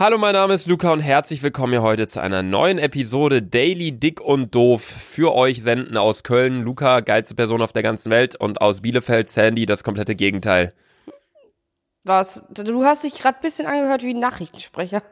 Hallo, 0.00 0.16
mein 0.16 0.32
Name 0.32 0.54
ist 0.54 0.66
Luca 0.66 0.90
und 0.94 1.00
herzlich 1.00 1.42
willkommen 1.42 1.74
hier 1.74 1.82
heute 1.82 2.06
zu 2.06 2.22
einer 2.22 2.42
neuen 2.42 2.78
Episode 2.78 3.42
Daily 3.42 3.92
Dick 3.92 4.18
und 4.22 4.54
Doof. 4.54 4.82
Für 4.82 5.34
euch 5.34 5.62
senden 5.62 5.98
aus 5.98 6.22
Köln 6.24 6.62
Luca, 6.62 7.00
geilste 7.00 7.34
Person 7.34 7.60
auf 7.60 7.74
der 7.74 7.82
ganzen 7.82 8.10
Welt 8.10 8.34
und 8.34 8.62
aus 8.62 8.80
Bielefeld 8.80 9.28
Sandy, 9.28 9.66
das 9.66 9.84
komplette 9.84 10.14
Gegenteil. 10.14 10.72
Was? 12.04 12.46
Du 12.48 12.82
hast 12.82 13.04
dich 13.04 13.18
gerade 13.18 13.36
ein 13.36 13.42
bisschen 13.42 13.66
angehört 13.66 14.02
wie 14.02 14.14
ein 14.14 14.18
Nachrichtensprecher. 14.20 15.02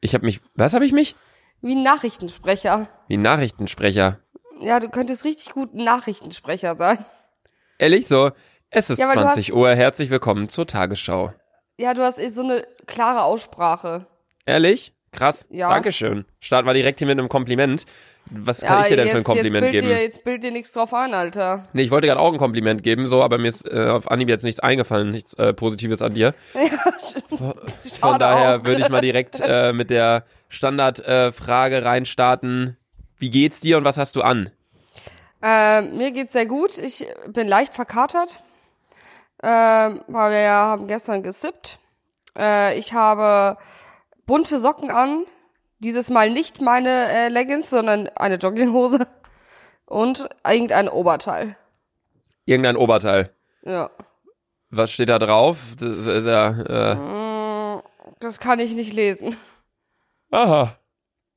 Ich 0.00 0.14
habe 0.14 0.24
mich, 0.24 0.40
was 0.54 0.72
habe 0.72 0.86
ich 0.86 0.92
mich? 0.92 1.16
Wie 1.60 1.74
ein 1.76 1.82
Nachrichtensprecher. 1.82 2.88
Wie 3.08 3.18
ein 3.18 3.22
Nachrichtensprecher. 3.22 4.20
Ja, 4.62 4.80
du 4.80 4.88
könntest 4.88 5.26
richtig 5.26 5.52
gut 5.52 5.74
ein 5.74 5.84
Nachrichtensprecher 5.84 6.76
sein. 6.76 7.04
Ehrlich 7.78 8.08
so? 8.08 8.30
Es 8.70 8.88
ist 8.88 8.98
Ja, 9.00 9.10
aber 9.10 9.16
du 9.16 9.26
20 9.26 9.48
hast- 9.50 9.54
Uhr, 9.54 9.74
herzlich 9.74 10.08
willkommen 10.08 10.48
zur 10.48 10.66
Tagesschau. 10.66 11.34
Ja, 11.78 11.92
du 11.92 12.02
hast 12.02 12.18
eh 12.18 12.28
so 12.28 12.42
eine 12.42 12.66
klare 12.86 13.22
Aussprache. 13.24 14.06
Ehrlich? 14.46 14.92
Krass. 15.12 15.48
Ja. 15.50 15.68
Dankeschön. 15.68 16.24
Starten 16.38 16.68
wir 16.68 16.74
direkt 16.74 17.00
hier 17.00 17.08
mit 17.08 17.18
einem 17.18 17.28
Kompliment. 17.28 17.84
Was 18.30 18.60
kann 18.60 18.78
ja, 18.78 18.82
ich 18.82 18.88
dir 18.88 18.96
denn 18.96 19.06
jetzt, 19.06 19.12
für 19.12 19.18
ein 19.18 19.24
Kompliment 19.24 19.64
jetzt 19.64 19.72
geben? 19.72 19.86
Dir, 19.88 20.02
jetzt 20.02 20.24
bild 20.24 20.44
dir 20.44 20.52
nichts 20.52 20.72
drauf 20.72 20.94
an, 20.94 21.14
Alter. 21.14 21.64
Nee, 21.72 21.82
ich 21.82 21.90
wollte 21.90 22.06
gerade 22.06 22.20
auch 22.20 22.32
ein 22.32 22.38
Kompliment 22.38 22.84
geben, 22.84 23.06
so, 23.06 23.22
aber 23.22 23.38
mir 23.38 23.48
ist 23.48 23.66
äh, 23.68 23.88
auf 23.88 24.08
Anhieb 24.08 24.28
jetzt 24.28 24.44
nichts 24.44 24.60
eingefallen, 24.60 25.10
nichts 25.10 25.34
äh, 25.34 25.52
Positives 25.52 26.02
an 26.02 26.14
dir. 26.14 26.34
Ja, 26.54 26.92
Von 27.38 27.54
schade 28.00 28.18
daher 28.18 28.66
würde 28.66 28.82
ich 28.82 28.88
mal 28.88 29.00
direkt 29.00 29.40
äh, 29.42 29.72
mit 29.72 29.90
der 29.90 30.24
Standardfrage 30.48 31.76
äh, 31.76 31.78
reinstarten. 31.78 32.76
Wie 33.18 33.30
geht's 33.30 33.60
dir 33.60 33.78
und 33.78 33.84
was 33.84 33.96
hast 33.96 34.16
du 34.16 34.22
an? 34.22 34.50
Ähm, 35.42 35.96
mir 35.96 36.10
geht's 36.12 36.34
sehr 36.34 36.46
gut. 36.46 36.78
Ich 36.78 37.06
bin 37.28 37.48
leicht 37.48 37.72
verkatert, 37.72 38.40
ähm, 39.42 40.02
weil 40.06 40.32
wir 40.32 40.40
ja 40.40 40.66
haben 40.66 40.86
gestern 40.86 41.22
gesippt. 41.22 41.78
Äh, 42.38 42.78
ich 42.78 42.92
habe 42.92 43.56
bunte 44.30 44.60
Socken 44.60 44.90
an. 44.92 45.24
Dieses 45.80 46.08
Mal 46.08 46.30
nicht 46.30 46.60
meine 46.60 47.08
äh, 47.10 47.28
Leggings, 47.28 47.68
sondern 47.68 48.06
eine 48.14 48.36
Jogginghose 48.36 49.06
und 49.86 50.28
irgendein 50.46 50.88
Oberteil. 50.88 51.56
Irgendein 52.44 52.76
Oberteil. 52.76 53.34
Ja. 53.64 53.90
Was 54.70 54.92
steht 54.92 55.08
da 55.08 55.18
drauf? 55.18 55.58
Das 55.80 56.06
ist 56.06 56.26
ja, 56.26 56.48
äh, 56.92 56.94
Mm, 56.94 57.82
Das 58.20 58.38
kann 58.38 58.60
ich 58.60 58.74
nicht 58.76 58.92
lesen. 58.92 59.34
aha. 60.30 60.76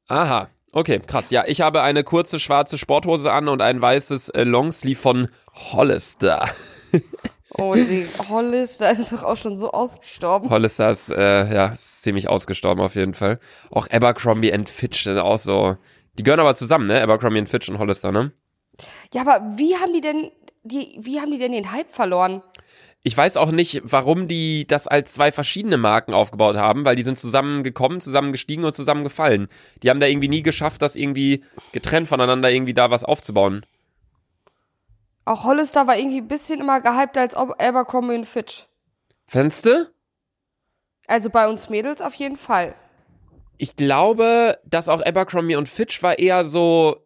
Aha. 0.08 0.50
Okay, 0.72 1.00
krass. 1.00 1.32
Ja, 1.32 1.46
ich 1.48 1.62
habe 1.62 1.82
eine 1.82 2.04
kurze 2.04 2.40
schwarze 2.40 2.78
Sporthose 2.78 3.32
an 3.32 3.48
und 3.48 3.62
ein 3.62 3.82
weißes 3.82 4.30
äh, 4.30 4.44
Longsleeve 4.44 5.00
von 5.00 5.30
Hollister. 5.72 6.48
Oh, 7.58 7.76
die 7.76 8.08
Hollister 8.30 8.92
ist 8.92 9.12
doch 9.12 9.24
auch 9.24 9.38
schon 9.38 9.56
so 9.56 9.72
ausgestorben. 9.72 10.50
Hollister 10.50 10.90
ist, 10.90 11.10
äh, 11.10 11.54
ja, 11.54 11.68
ist 11.68 12.02
ziemlich 12.02 12.28
ausgestorben 12.28 12.84
auf 12.84 12.96
jeden 12.96 13.14
Fall. 13.14 13.40
Auch 13.70 13.88
Abercrombie 13.90 14.52
and 14.52 14.70
Fitch 14.70 15.04
sind 15.04 15.20
auch 15.20 15.38
so. 15.38 15.78
Die 16.18 16.24
gehören 16.24 16.40
aber 16.40 16.56
zusammen, 16.56 16.88
ne? 16.88 17.02
Abercrombie 17.02 17.40
and 17.40 17.50
Fitch 17.50 17.70
und 17.70 17.78
Hollister, 17.78 18.12
ne? 18.12 18.32
Ja, 19.14 19.22
aber 19.22 19.58
wie 19.58 19.76
haben 19.76 19.94
die 19.94 20.02
denn 20.02 20.32
die, 20.64 20.98
wie 21.00 21.20
haben 21.20 21.32
die 21.32 21.38
denn 21.38 21.52
den 21.52 21.72
Hype 21.72 21.92
verloren? 21.94 22.42
Ich 23.06 23.18
weiß 23.18 23.36
auch 23.36 23.52
nicht, 23.52 23.82
warum 23.84 24.30
die 24.30 24.66
das 24.66 24.88
als 24.88 25.14
zwei 25.14 25.34
verschiedene 25.34 25.78
Marken 25.78 26.14
aufgebaut 26.14 26.56
haben, 26.56 26.86
weil 26.86 26.96
die 26.96 27.04
sind 27.04 27.20
zusammengekommen, 27.20 28.00
zusammengestiegen 28.00 28.64
und 28.64 28.74
zusammengefallen. 28.74 29.50
Die 29.84 29.90
haben 29.90 30.00
da 30.00 30.08
irgendwie 30.08 30.30
nie 30.30 30.42
geschafft, 30.42 30.82
das 30.82 30.96
irgendwie 30.96 31.44
getrennt 31.74 32.08
voneinander 32.08 32.50
irgendwie 32.50 32.74
da 32.74 32.92
was 32.92 33.04
aufzubauen. 33.04 33.66
Auch 35.26 35.44
Hollister 35.46 35.88
war 35.88 35.98
irgendwie 35.98 36.18
ein 36.20 36.28
bisschen 36.28 36.60
immer 36.60 36.82
gehypt 36.82 37.18
als 37.18 37.36
Ob- 37.36 37.62
Abercrombie 37.62 38.16
und 38.16 38.26
Fitch. 38.28 38.68
Fenste? 39.26 39.94
Also 41.08 41.30
bei 41.30 41.48
uns 41.48 41.70
Mädels 41.70 42.02
auf 42.02 42.14
jeden 42.16 42.38
Fall. 42.38 42.76
Ich 43.58 43.76
glaube, 43.76 44.60
dass 44.66 44.90
auch 44.90 45.02
Abercrombie 45.06 45.56
und 45.56 45.70
Fitch 45.70 46.02
war 46.04 46.20
eher 46.20 46.44
so 46.46 46.98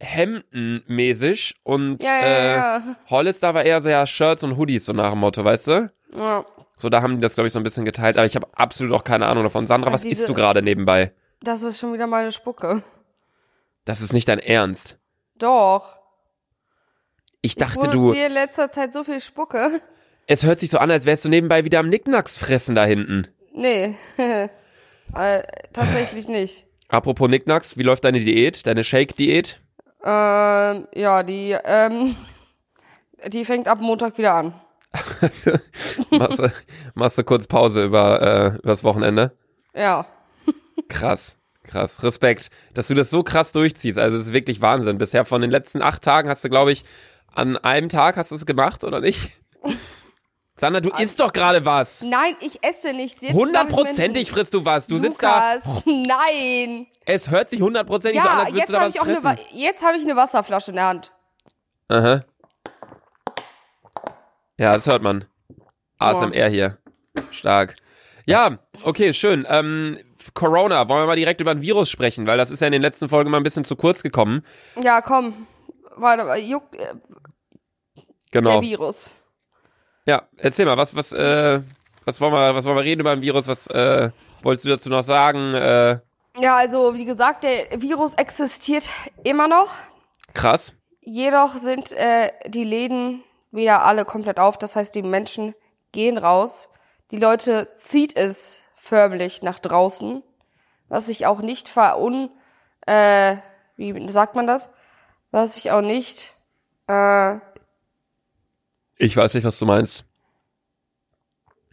Hemdenmäßig 0.00 1.56
und 1.62 2.02
Ja, 2.02 2.10
ja, 2.18 2.24
äh, 2.26 2.56
ja. 2.56 2.96
Hollister 3.10 3.54
war 3.54 3.64
eher 3.64 3.80
so 3.80 3.88
ja 3.88 4.06
Shirts 4.06 4.42
und 4.44 4.56
Hoodies 4.56 4.86
so 4.86 4.92
nach 4.92 5.10
dem 5.10 5.20
Motto, 5.20 5.44
weißt 5.44 5.66
du? 5.68 5.92
ja. 6.16 6.44
So, 6.78 6.90
da 6.90 7.00
haben 7.00 7.14
die 7.14 7.20
das, 7.22 7.32
glaube 7.34 7.46
ich, 7.46 7.54
so 7.54 7.58
ein 7.58 7.62
bisschen 7.62 7.86
geteilt, 7.86 8.18
aber 8.18 8.26
ich 8.26 8.36
habe 8.36 8.48
absolut 8.52 8.92
auch 8.92 9.02
keine 9.02 9.24
Ahnung 9.26 9.44
davon. 9.44 9.66
Sandra, 9.66 9.90
was 9.94 10.02
diese- 10.02 10.20
isst 10.20 10.28
du 10.28 10.34
gerade 10.34 10.60
nebenbei? 10.60 11.14
Das 11.40 11.62
ist 11.62 11.78
schon 11.78 11.94
wieder 11.94 12.06
meine 12.06 12.32
Spucke. 12.32 12.82
Das 13.86 14.02
ist 14.02 14.12
nicht 14.12 14.28
dein 14.28 14.38
Ernst. 14.40 14.98
Doch. 15.38 15.96
Ich 17.42 17.52
Ich 17.52 17.56
dachte, 17.56 17.88
du. 17.88 18.00
produziere 18.00 18.26
in 18.26 18.32
letzter 18.32 18.70
Zeit 18.70 18.92
so 18.92 19.04
viel 19.04 19.20
Spucke. 19.20 19.80
Es 20.26 20.44
hört 20.44 20.58
sich 20.58 20.70
so 20.70 20.78
an, 20.78 20.90
als 20.90 21.06
wärst 21.06 21.24
du 21.24 21.28
nebenbei 21.28 21.64
wieder 21.64 21.78
am 21.78 21.88
Nicknacks 21.88 22.36
fressen 22.36 22.74
da 22.74 22.84
hinten. 22.84 23.28
Nee. 23.54 23.94
äh, 24.16 25.42
tatsächlich 25.72 26.28
nicht. 26.28 26.66
Apropos 26.88 27.28
Nicknacks, 27.28 27.76
wie 27.76 27.82
läuft 27.82 28.04
deine 28.04 28.18
Diät? 28.18 28.66
Deine 28.66 28.84
Shake-Diät? 28.84 29.60
Ähm, 30.04 30.86
ja, 30.94 31.22
die, 31.22 31.56
ähm, 31.64 32.16
die 33.28 33.44
fängt 33.44 33.68
ab 33.68 33.80
Montag 33.80 34.18
wieder 34.18 34.34
an. 34.34 34.54
machst, 36.10 36.38
du, 36.38 36.52
machst 36.94 37.18
du 37.18 37.24
kurz 37.24 37.46
Pause 37.46 37.84
über 37.84 38.22
äh, 38.22 38.58
übers 38.62 38.82
Wochenende? 38.82 39.36
Ja. 39.74 40.06
Krass, 40.88 41.38
krass. 41.64 42.02
Respekt, 42.02 42.50
dass 42.74 42.88
du 42.88 42.94
das 42.94 43.10
so 43.10 43.22
krass 43.22 43.52
durchziehst. 43.52 43.98
Also 43.98 44.16
es 44.16 44.26
ist 44.26 44.32
wirklich 44.32 44.60
Wahnsinn. 44.60 44.98
Bisher 44.98 45.24
von 45.24 45.42
den 45.42 45.50
letzten 45.50 45.82
acht 45.82 46.02
Tagen 46.02 46.28
hast 46.28 46.44
du, 46.44 46.48
glaube 46.48 46.72
ich, 46.72 46.84
an 47.36 47.56
einem 47.58 47.88
Tag 47.88 48.16
hast 48.16 48.30
du 48.30 48.34
es 48.34 48.46
gemacht, 48.46 48.82
oder 48.84 49.00
nicht? 49.00 49.30
Sandra, 50.58 50.80
du 50.80 50.88
isst 50.98 51.20
doch 51.20 51.32
gerade 51.32 51.64
was. 51.66 52.00
Nein, 52.02 52.34
ich 52.40 52.58
esse. 52.64 52.90
Jetzt 52.90 53.22
Hundertprozentig 53.22 54.30
frisst 54.30 54.54
du 54.54 54.64
was. 54.64 54.86
Du 54.86 54.96
sitzt 54.98 55.22
da. 55.22 55.54
Lukas, 55.56 55.82
nein. 55.86 56.86
Es 57.04 57.30
hört 57.30 57.50
sich 57.50 57.60
hundertprozentig 57.60 58.22
so 58.22 58.26
an, 58.28 58.34
Ja, 58.38 58.42
als 58.44 58.52
würdest 58.54 58.58
jetzt 58.60 58.68
du 58.68 58.72
da 58.72 58.78
habe 58.80 58.88
was 58.88 58.94
ich 58.94 59.00
auch 59.02 59.06
eine, 59.06 59.20
fressen. 59.20 59.38
Wa- 59.52 59.56
jetzt 59.58 59.84
habe 59.84 59.96
ich 59.98 60.02
eine 60.04 60.16
Wasserflasche 60.16 60.70
in 60.70 60.76
der 60.76 60.86
Hand. 60.86 61.12
Aha. 61.88 62.24
Ja, 64.58 64.72
das 64.74 64.86
hört 64.86 65.02
man. 65.02 65.26
ASMR 65.98 66.48
hier. 66.48 66.78
Stark. 67.30 67.76
Ja, 68.24 68.58
okay, 68.82 69.12
schön. 69.12 69.46
Ähm, 69.48 69.98
Corona, 70.34 70.88
wollen 70.88 71.02
wir 71.02 71.06
mal 71.06 71.16
direkt 71.16 71.40
über 71.40 71.50
ein 71.50 71.62
Virus 71.62 71.90
sprechen, 71.90 72.26
weil 72.26 72.38
das 72.38 72.50
ist 72.50 72.60
ja 72.60 72.66
in 72.66 72.72
den 72.72 72.82
letzten 72.82 73.08
Folgen 73.08 73.30
mal 73.30 73.36
ein 73.36 73.42
bisschen 73.42 73.64
zu 73.64 73.76
kurz 73.76 74.02
gekommen. 74.02 74.42
Ja, 74.82 75.00
komm. 75.02 75.46
Warte 75.96 76.24
mal, 76.24 76.38
juckt 76.38 76.74
äh, 76.76 76.94
Genau. 78.32 78.52
der 78.52 78.60
Virus. 78.62 79.12
Ja, 80.04 80.28
erzähl 80.36 80.66
mal, 80.66 80.76
was, 80.76 80.94
was, 80.94 81.12
äh, 81.12 81.60
was 82.04 82.20
wollen 82.20 82.32
wir, 82.32 82.54
was 82.54 82.64
wollen 82.64 82.76
wir 82.76 82.84
reden 82.84 83.00
über 83.00 83.10
ein 83.12 83.22
Virus? 83.22 83.48
Was 83.48 83.66
äh, 83.68 84.10
wolltest 84.42 84.64
du 84.64 84.68
dazu 84.68 84.90
noch 84.90 85.02
sagen? 85.02 85.54
Äh, 85.54 85.98
Ja, 86.40 86.56
also 86.56 86.94
wie 86.94 87.04
gesagt, 87.04 87.44
der 87.44 87.80
Virus 87.80 88.14
existiert 88.14 88.88
immer 89.24 89.48
noch. 89.48 89.72
krass. 90.34 90.74
Jedoch 91.08 91.54
sind 91.54 91.92
äh, 91.92 92.32
die 92.48 92.64
Läden 92.64 93.22
wieder 93.52 93.84
alle 93.84 94.04
komplett 94.04 94.38
auf. 94.40 94.58
Das 94.58 94.74
heißt, 94.74 94.92
die 94.94 95.02
Menschen 95.02 95.54
gehen 95.92 96.18
raus. 96.18 96.68
Die 97.12 97.16
Leute 97.16 97.68
zieht 97.74 98.16
es 98.16 98.64
förmlich 98.74 99.40
nach 99.42 99.60
draußen. 99.60 100.22
Was 100.88 101.06
sich 101.06 101.26
auch 101.26 101.40
nicht 101.40 101.68
verun... 101.68 102.30
Äh, 102.86 103.36
wie 103.76 104.08
sagt 104.08 104.34
man 104.34 104.46
das? 104.46 104.70
Was 105.36 105.52
sich 105.52 105.70
auch 105.70 105.82
nicht... 105.82 106.32
Äh, 106.88 107.34
Ich 108.96 109.14
weiß 109.14 109.34
nicht, 109.34 109.44
was 109.44 109.58
du 109.58 109.66
meinst. 109.66 110.06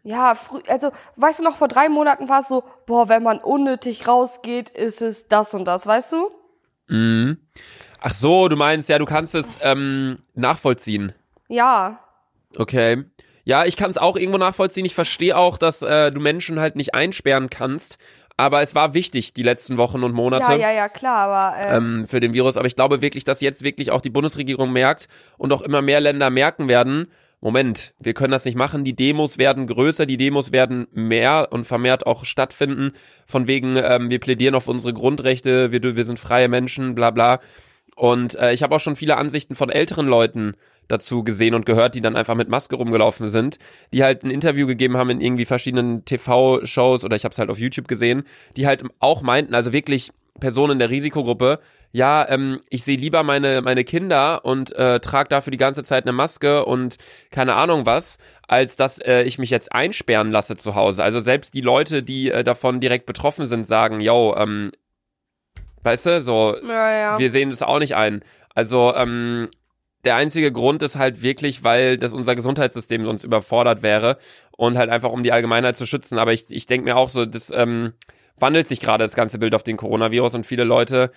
Ja, 0.03 0.35
früh, 0.35 0.59
also, 0.67 0.91
weißt 1.15 1.39
du 1.39 1.45
noch, 1.45 1.55
vor 1.55 1.69
drei 1.69 1.87
Monaten 1.87 2.27
war 2.27 2.41
es 2.41 2.49
so, 2.49 2.65
boah, 2.85 3.07
wenn 3.07 3.23
man 3.23 3.39
unnötig 3.39 4.05
rausgeht, 4.05 4.69
ist 4.69 5.01
es 5.01 5.29
das 5.29 5.53
und 5.53 5.63
das, 5.63 5.87
weißt 5.87 6.11
du? 6.11 6.29
Mhm. 6.89 7.37
Ach 8.01 8.13
so, 8.13 8.49
du 8.49 8.57
meinst, 8.57 8.89
ja, 8.89 8.99
du 8.99 9.05
kannst 9.05 9.33
es 9.33 9.57
ähm, 9.61 10.21
nachvollziehen. 10.33 11.13
Ja. 11.47 12.03
Okay. 12.57 13.05
Ja, 13.45 13.63
ich 13.63 13.77
kann 13.77 13.91
es 13.91 13.97
auch 13.97 14.17
irgendwo 14.17 14.39
nachvollziehen. 14.39 14.85
Ich 14.85 14.95
verstehe 14.95 15.37
auch, 15.37 15.57
dass 15.57 15.81
äh, 15.81 16.11
du 16.11 16.19
Menschen 16.19 16.59
halt 16.59 16.75
nicht 16.75 16.93
einsperren 16.93 17.49
kannst. 17.49 17.97
Aber 18.35 18.61
es 18.61 18.73
war 18.73 18.93
wichtig, 18.93 19.33
die 19.33 19.43
letzten 19.43 19.77
Wochen 19.77 20.03
und 20.03 20.13
Monate. 20.13 20.53
Ja, 20.53 20.57
ja, 20.57 20.71
ja, 20.71 20.89
klar, 20.89 21.29
aber 21.29 21.57
äh, 21.57 21.77
ähm, 21.77 22.07
für 22.07 22.19
den 22.19 22.33
Virus. 22.33 22.57
Aber 22.57 22.67
ich 22.67 22.75
glaube 22.75 23.01
wirklich, 23.01 23.23
dass 23.23 23.41
jetzt 23.41 23.63
wirklich 23.63 23.91
auch 23.91 24.01
die 24.01 24.09
Bundesregierung 24.09 24.71
merkt 24.71 25.07
und 25.37 25.53
auch 25.53 25.61
immer 25.61 25.81
mehr 25.81 26.01
Länder 26.01 26.29
merken 26.29 26.67
werden, 26.67 27.07
Moment, 27.43 27.93
wir 27.99 28.13
können 28.13 28.31
das 28.31 28.45
nicht 28.45 28.55
machen, 28.55 28.85
die 28.85 28.95
Demos 28.95 29.37
werden 29.37 29.67
größer, 29.67 30.05
die 30.05 30.15
Demos 30.15 30.53
werden 30.53 30.87
mehr 30.93 31.49
und 31.51 31.65
vermehrt 31.65 32.07
auch 32.07 32.23
stattfinden, 32.23 32.93
von 33.27 33.47
wegen, 33.47 33.75
ähm, 33.75 34.09
wir 34.09 34.21
plädieren 34.21 34.55
auf 34.55 34.69
unsere 34.69 34.93
Grundrechte, 34.93 35.73
wir, 35.73 35.83
wir 35.83 36.05
sind 36.05 36.21
freie 36.21 36.47
Menschen, 36.47 36.95
bla 36.95 37.11
bla. 37.11 37.41
Und 37.95 38.35
äh, 38.35 38.53
ich 38.53 38.63
habe 38.63 38.75
auch 38.75 38.79
schon 38.79 38.95
viele 38.95 39.17
Ansichten 39.17 39.55
von 39.55 39.69
älteren 39.69 40.07
Leuten 40.07 40.53
dazu 40.87 41.23
gesehen 41.23 41.53
und 41.53 41.65
gehört, 41.65 41.95
die 41.95 42.01
dann 42.01 42.15
einfach 42.15 42.35
mit 42.35 42.49
Maske 42.49 42.75
rumgelaufen 42.75 43.29
sind, 43.29 43.57
die 43.93 44.03
halt 44.03 44.23
ein 44.23 44.31
Interview 44.31 44.67
gegeben 44.67 44.97
haben 44.97 45.09
in 45.09 45.21
irgendwie 45.21 45.45
verschiedenen 45.45 46.03
TV-Shows 46.05 47.03
oder 47.03 47.15
ich 47.15 47.23
habe 47.23 47.31
es 47.31 47.39
halt 47.39 47.49
auf 47.49 47.59
YouTube 47.59 47.87
gesehen, 47.87 48.23
die 48.57 48.67
halt 48.67 48.83
auch 48.99 49.21
meinten, 49.21 49.55
also 49.55 49.71
wirklich 49.71 50.11
Person 50.39 50.71
in 50.71 50.79
der 50.79 50.89
Risikogruppe, 50.89 51.59
ja, 51.91 52.27
ähm, 52.27 52.59
ich 52.69 52.83
sehe 52.83 52.97
lieber 52.97 53.21
meine, 53.21 53.61
meine 53.61 53.83
Kinder 53.83 54.43
und 54.43 54.73
äh, 54.75 54.99
trage 54.99 55.29
dafür 55.29 55.51
die 55.51 55.57
ganze 55.57 55.83
Zeit 55.83 56.05
eine 56.05 56.11
Maske 56.11 56.65
und 56.65 56.97
keine 57.29 57.53
Ahnung 57.55 57.85
was, 57.85 58.17
als 58.47 58.75
dass 58.75 58.97
äh, 58.99 59.23
ich 59.23 59.37
mich 59.37 59.51
jetzt 59.51 59.71
einsperren 59.71 60.31
lasse 60.31 60.57
zu 60.57 60.73
Hause. 60.73 61.03
Also 61.03 61.19
selbst 61.19 61.53
die 61.53 61.61
Leute, 61.61 62.01
die 62.01 62.31
äh, 62.31 62.43
davon 62.43 62.79
direkt 62.79 63.05
betroffen 63.05 63.45
sind, 63.45 63.67
sagen, 63.67 63.99
yo, 63.99 64.35
ähm, 64.35 64.71
weißt 65.83 66.05
du, 66.05 66.21
so, 66.21 66.55
Ja, 66.67 66.91
ja. 66.91 67.19
wir 67.19 67.29
sehen 67.29 67.49
das 67.49 67.61
auch 67.61 67.79
nicht 67.79 67.95
ein. 67.95 68.23
Also, 68.55 68.93
ähm, 68.95 69.49
der 70.03 70.15
einzige 70.15 70.51
Grund 70.51 70.83
ist 70.83 70.97
halt 70.97 71.21
wirklich, 71.21 71.63
weil 71.63 71.97
das 71.97 72.13
unser 72.13 72.35
Gesundheitssystem 72.35 73.05
sonst 73.05 73.23
überfordert 73.23 73.83
wäre 73.83 74.17
und 74.51 74.77
halt 74.77 74.89
einfach 74.89 75.11
um 75.11 75.23
die 75.23 75.31
Allgemeinheit 75.31 75.75
zu 75.77 75.85
schützen. 75.85 76.17
Aber 76.19 76.33
ich, 76.33 76.45
ich 76.49 76.65
denke 76.65 76.85
mir 76.85 76.97
auch 76.97 77.09
so, 77.09 77.25
das 77.25 77.51
ähm, 77.51 77.93
wandelt 78.37 78.67
sich 78.67 78.81
gerade 78.81 79.03
das 79.03 79.15
ganze 79.15 79.39
Bild 79.39 79.55
auf 79.55 79.63
den 79.63 79.77
Coronavirus 79.77 80.35
und 80.35 80.45
viele 80.45 80.65
Leute 80.65 81.11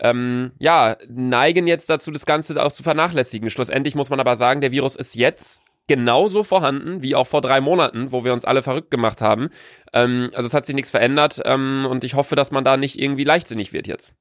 ähm, 0.00 0.52
ja, 0.58 0.96
neigen 1.08 1.66
jetzt 1.66 1.88
dazu, 1.88 2.10
das 2.10 2.26
Ganze 2.26 2.62
auch 2.62 2.72
zu 2.72 2.82
vernachlässigen. 2.82 3.48
Schlussendlich 3.48 3.94
muss 3.94 4.10
man 4.10 4.20
aber 4.20 4.36
sagen, 4.36 4.60
der 4.60 4.72
Virus 4.72 4.96
ist 4.96 5.14
jetzt 5.14 5.62
genauso 5.86 6.42
vorhanden 6.42 7.02
wie 7.02 7.14
auch 7.14 7.26
vor 7.26 7.40
drei 7.40 7.60
Monaten, 7.60 8.12
wo 8.12 8.24
wir 8.24 8.32
uns 8.32 8.44
alle 8.44 8.62
verrückt 8.62 8.90
gemacht 8.90 9.20
haben. 9.20 9.50
Ähm, 9.92 10.30
also 10.34 10.46
es 10.46 10.54
hat 10.54 10.66
sich 10.66 10.74
nichts 10.74 10.90
verändert 10.90 11.40
ähm, 11.44 11.86
und 11.88 12.04
ich 12.04 12.14
hoffe, 12.14 12.36
dass 12.36 12.50
man 12.50 12.64
da 12.64 12.76
nicht 12.76 12.98
irgendwie 12.98 13.24
leichtsinnig 13.24 13.72
wird 13.72 13.86
jetzt. 13.86 14.12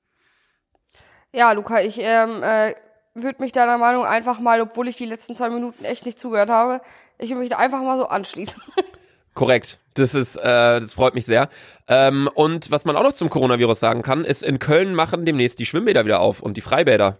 Ja, 1.33 1.51
Luca, 1.51 1.81
ich 1.81 2.00
ähm, 2.00 2.44
äh, 2.44 2.75
würde 3.13 3.41
mich 3.41 3.51
deiner 3.51 3.77
Meinung 3.77 4.06
einfach 4.06 4.39
mal, 4.39 4.62
obwohl 4.62 4.88
ich 4.88 4.97
die 4.97 5.06
letzten 5.06 5.33
zwei 5.33 5.50
Minuten 5.50 5.83
echt 5.83 6.06
nicht 6.06 6.19
zugehört 6.19 6.50
habe, 6.50 6.81
ich 7.17 7.29
würde 7.29 7.41
mich 7.41 7.50
da 7.50 7.57
einfach 7.57 7.81
mal 7.81 7.97
so 7.97 8.06
anschließen. 8.06 8.62
Korrekt. 9.33 9.79
Das 9.95 10.13
ist, 10.13 10.38
äh, 10.38 10.79
das 10.79 10.94
freut 10.94 11.13
mich 11.13 11.25
sehr. 11.25 11.50
Ähm, 11.88 12.29
und 12.35 12.71
was 12.71 12.85
man 12.85 12.95
auch 12.95 13.03
noch 13.03 13.13
zum 13.13 13.29
Coronavirus 13.29 13.79
sagen 13.79 14.01
kann, 14.01 14.23
ist, 14.23 14.44
in 14.44 14.59
Köln 14.59 14.95
machen 14.95 15.25
demnächst 15.25 15.59
die 15.59 15.65
Schwimmbäder 15.65 16.06
wieder 16.06 16.21
auf 16.21 16.41
und 16.41 16.56
die 16.56 16.62
Freibäder. 16.62 17.19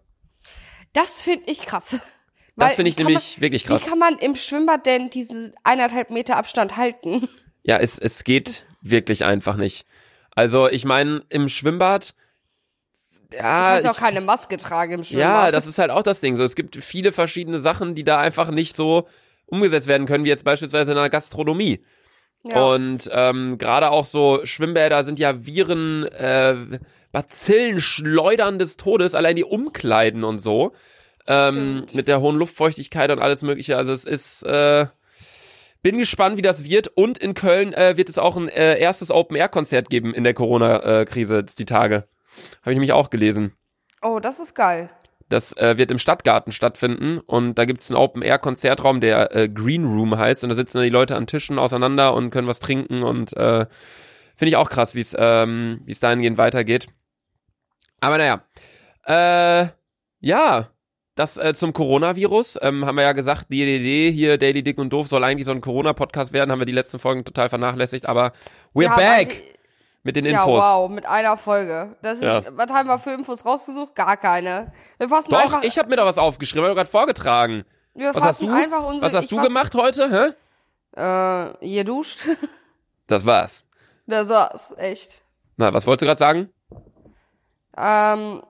Das 0.94 1.22
finde 1.22 1.44
ich 1.48 1.66
krass. 1.66 2.00
Das 2.58 2.76
finde 2.76 2.90
ich 2.90 2.98
nämlich 2.98 3.38
man, 3.38 3.42
wirklich 3.42 3.66
krass. 3.66 3.86
Wie 3.86 3.90
kann 3.90 4.00
man 4.00 4.18
im 4.18 4.36
Schwimmbad 4.36 4.86
denn 4.86 5.10
diese 5.10 5.52
eineinhalb 5.64 6.10
Meter 6.10 6.38
Abstand 6.38 6.78
halten? 6.78 7.28
Ja, 7.64 7.78
es, 7.78 7.98
es 8.00 8.24
geht 8.24 8.66
wirklich 8.82 9.26
einfach 9.26 9.56
nicht. 9.58 9.86
Also, 10.32 10.70
ich 10.70 10.86
meine, 10.86 11.24
im 11.30 11.50
Schwimmbad, 11.50 12.14
Du 13.32 13.38
ja, 13.38 13.42
kannst 13.72 13.86
ja 13.86 13.92
ich, 13.92 13.98
auch 13.98 14.00
keine 14.00 14.22
Maske 14.22 14.58
tragen 14.58 14.94
im 14.94 15.04
Schwimmbad. 15.04 15.48
ja, 15.48 15.52
das 15.52 15.66
ist 15.66 15.80
halt 15.80 15.90
auch 15.92 16.04
das 16.04 16.22
Ding. 16.22 16.36
So, 16.36 16.44
es 16.44 16.56
gibt 16.56 16.76
viele 16.84 17.12
verschiedene 17.12 17.60
Sachen, 17.60 17.96
die 17.96 18.04
da 18.04 18.20
einfach 18.20 18.52
nicht 18.52 18.76
so 18.76 19.08
umgesetzt 19.48 19.88
werden 19.88 20.06
können, 20.08 20.26
wie 20.26 20.30
jetzt 20.30 20.44
beispielsweise 20.46 20.92
in 20.92 20.98
der 20.98 21.10
Gastronomie. 21.10 21.84
ja. 22.44 22.62
Und 22.62 23.10
ähm, 23.12 23.58
gerade 23.58 23.90
auch 23.90 24.06
so 24.06 24.42
Schwimmbäder 24.46 25.04
sind 25.04 25.20
ja 25.20 25.46
Viren, 25.46 26.04
äh, 26.06 26.80
Bazillen 27.12 27.82
schleudern 27.82 28.60
des 28.60 28.78
Todes, 28.78 29.16
allein 29.16 29.36
die 29.36 29.44
Umkleiden 29.44 30.24
und 30.24 30.40
so. 30.40 30.74
Ähm, 31.28 31.86
mit 31.94 32.08
der 32.08 32.22
hohen 32.22 32.38
Luftfeuchtigkeit 32.38 33.10
und 33.12 33.20
alles 33.20 33.42
mögliche. 33.42 33.78
Also 33.78 33.94
es 33.94 34.06
ist, 34.06 34.44
äh, 34.44 34.86
bin 35.82 35.98
gespannt, 35.98 36.38
wie 36.38 36.44
das 36.44 36.64
wird. 36.64 36.88
Und 36.88 37.18
in 37.18 37.34
Köln 37.34 37.74
äh, 37.74 37.98
wird 37.98 38.10
es 38.10 38.18
auch 38.18 38.36
ein 38.38 38.48
äh, 38.50 38.80
erstes 38.80 39.12
Open-Air-Konzert 39.12 39.90
geben 39.90 40.14
in 40.14 40.24
der 40.24 40.34
Corona-Krise, 40.34 41.44
die 41.44 41.66
Tage. 41.66 42.08
Habe 42.62 42.72
ich 42.72 42.76
nämlich 42.76 42.92
auch 42.92 43.10
gelesen. 43.10 43.54
Oh, 44.02 44.20
das 44.20 44.40
ist 44.40 44.56
geil. 44.56 44.90
Das 45.30 45.58
äh, 45.58 45.78
wird 45.78 45.90
im 45.90 45.98
Stadtgarten 45.98 46.52
stattfinden 46.52 47.20
und 47.20 47.56
da 47.56 47.66
gibt 47.66 47.80
es 47.80 47.90
einen 47.90 47.98
Open-Air-Konzertraum, 47.98 49.02
der 49.02 49.36
äh, 49.36 49.50
Green 49.50 49.86
Room 49.86 50.16
heißt 50.16 50.44
und 50.44 50.50
da 50.50 50.56
sitzen 50.56 50.78
dann 50.78 50.84
die 50.84 50.90
Leute 50.90 51.16
an 51.16 51.26
Tischen 51.26 51.58
auseinander 51.58 52.14
und 52.14 52.30
können 52.30 52.48
was 52.48 52.60
trinken 52.60 53.02
und 53.02 53.36
äh, 53.36 53.66
finde 54.36 54.50
ich 54.50 54.56
auch 54.56 54.70
krass, 54.70 54.94
wie 54.94 55.00
es 55.00 55.16
ähm, 55.18 55.82
wie 55.86 55.94
es 55.94 56.00
dahingehend 56.00 56.38
weitergeht. 56.38 56.90
Aber 58.02 58.20
naja, 58.20 58.44
äh, 59.08 59.70
ja, 60.20 60.68
das 61.16 61.38
äh, 61.38 61.54
zum 61.54 61.72
Coronavirus 61.74 62.60
ähm, 62.62 62.86
haben 62.86 62.96
wir 62.96 63.04
ja 63.04 63.14
gesagt, 63.14 63.46
die 63.50 63.64
Idee 63.64 64.12
hier 64.12 64.38
Daily 64.38 64.62
Dick 64.64 64.78
und 64.78 64.92
Doof 64.92 65.08
soll 65.08 65.24
eigentlich 65.24 65.46
so 65.46 65.52
ein 65.52 65.62
Corona-Podcast 65.62 66.34
werden, 66.34 66.52
haben 66.52 66.60
wir 66.60 66.66
die 66.66 66.72
letzten 66.74 67.00
Folgen 67.00 67.24
total 67.24 67.50
vernachlässigt, 67.50 68.08
aber 68.08 68.32
we're 68.74 68.84
Ja, 68.84 68.96
back 68.96 69.28
weil- 69.30 69.42
mit 70.04 70.16
den 70.16 70.26
Ja, 70.26 70.32
Infos. 70.44 70.62
wow, 70.64 70.90
mit 70.90 71.06
einer 71.08 71.36
Folge. 71.38 71.96
Das 72.04 72.18
ist, 72.20 72.24
Ja. 72.24 72.44
Was 72.52 72.70
haben 72.72 72.88
wir 72.88 73.00
für 73.00 73.12
Infos 73.12 73.44
rausgesucht? 73.46 73.96
Gar 73.96 74.18
keine. 74.18 74.72
Wir 75.00 75.10
fassen 75.10 75.32
Doch, 75.32 75.40
einfach, 75.42 75.64
ich 75.64 75.78
habe 75.80 75.90
mir 75.90 75.96
da 75.96 76.06
was 76.06 76.18
aufgeschrieben, 76.20 76.64
habe 76.66 76.76
gerade 76.76 76.90
vorgetragen. 76.90 77.64
wir 77.96 78.14
Was 78.14 78.24
hast 78.24 78.42
du? 78.44 78.54
einfach 78.54 78.84
unsere, 78.86 79.02
Was 79.08 79.14
hast 79.16 79.32
du 79.32 79.38
fass- 79.38 79.48
gemacht 79.48 79.74
heute? 79.74 80.36
Hä? 80.96 81.02
Äh, 81.62 81.66
ihr 81.66 81.84
duscht. 81.84 82.20
Das 83.08 83.26
war's. 83.26 83.64
das 84.08 84.30
war's, 84.30 84.74
echt. 84.78 85.22
Na, 85.58 85.72
was 85.74 85.86
wolltest 85.88 86.02
du 86.02 86.06
gerade 86.08 86.18
sagen? 86.18 86.50
Ähm, 87.78 88.42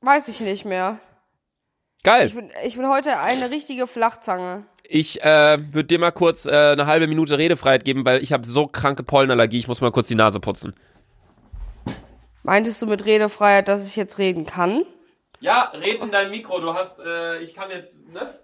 weiß 0.00 0.28
ich 0.28 0.40
nicht 0.40 0.64
mehr. 0.64 0.98
Geil. 2.04 2.26
Ich 2.26 2.34
bin, 2.34 2.50
ich 2.64 2.76
bin 2.76 2.88
heute 2.88 3.18
eine 3.18 3.50
richtige 3.50 3.86
Flachzange. 3.86 4.64
Ich 4.84 5.22
äh, 5.22 5.58
würde 5.72 5.84
dir 5.84 5.98
mal 5.98 6.12
kurz 6.12 6.46
äh, 6.46 6.50
eine 6.50 6.86
halbe 6.86 7.06
Minute 7.06 7.36
Redefreiheit 7.36 7.84
geben, 7.84 8.06
weil 8.06 8.22
ich 8.22 8.32
habe 8.32 8.46
so 8.46 8.66
kranke 8.66 9.02
Pollenallergie, 9.02 9.58
ich 9.58 9.68
muss 9.68 9.80
mal 9.80 9.92
kurz 9.92 10.08
die 10.08 10.14
Nase 10.14 10.40
putzen. 10.40 10.74
Meintest 12.42 12.80
du 12.80 12.86
mit 12.86 13.04
Redefreiheit, 13.04 13.68
dass 13.68 13.86
ich 13.86 13.96
jetzt 13.96 14.18
reden 14.18 14.46
kann? 14.46 14.84
Ja, 15.40 15.72
red 15.74 16.00
in 16.00 16.10
dein 16.10 16.30
Mikro, 16.30 16.60
du 16.60 16.72
hast, 16.72 17.00
äh, 17.00 17.40
ich 17.40 17.54
kann 17.54 17.70
jetzt, 17.70 18.00
ne? 18.08 18.38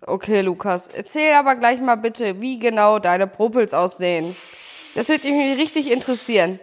Okay, 0.00 0.40
Lukas. 0.40 0.88
Erzähl 0.88 1.34
aber 1.34 1.56
gleich 1.56 1.80
mal 1.80 1.96
bitte, 1.96 2.40
wie 2.40 2.58
genau 2.58 2.98
deine 2.98 3.26
Popels 3.26 3.74
aussehen. 3.74 4.36
Das 4.94 5.08
würde 5.08 5.30
mich 5.30 5.58
richtig 5.58 5.90
interessieren. 5.90 6.60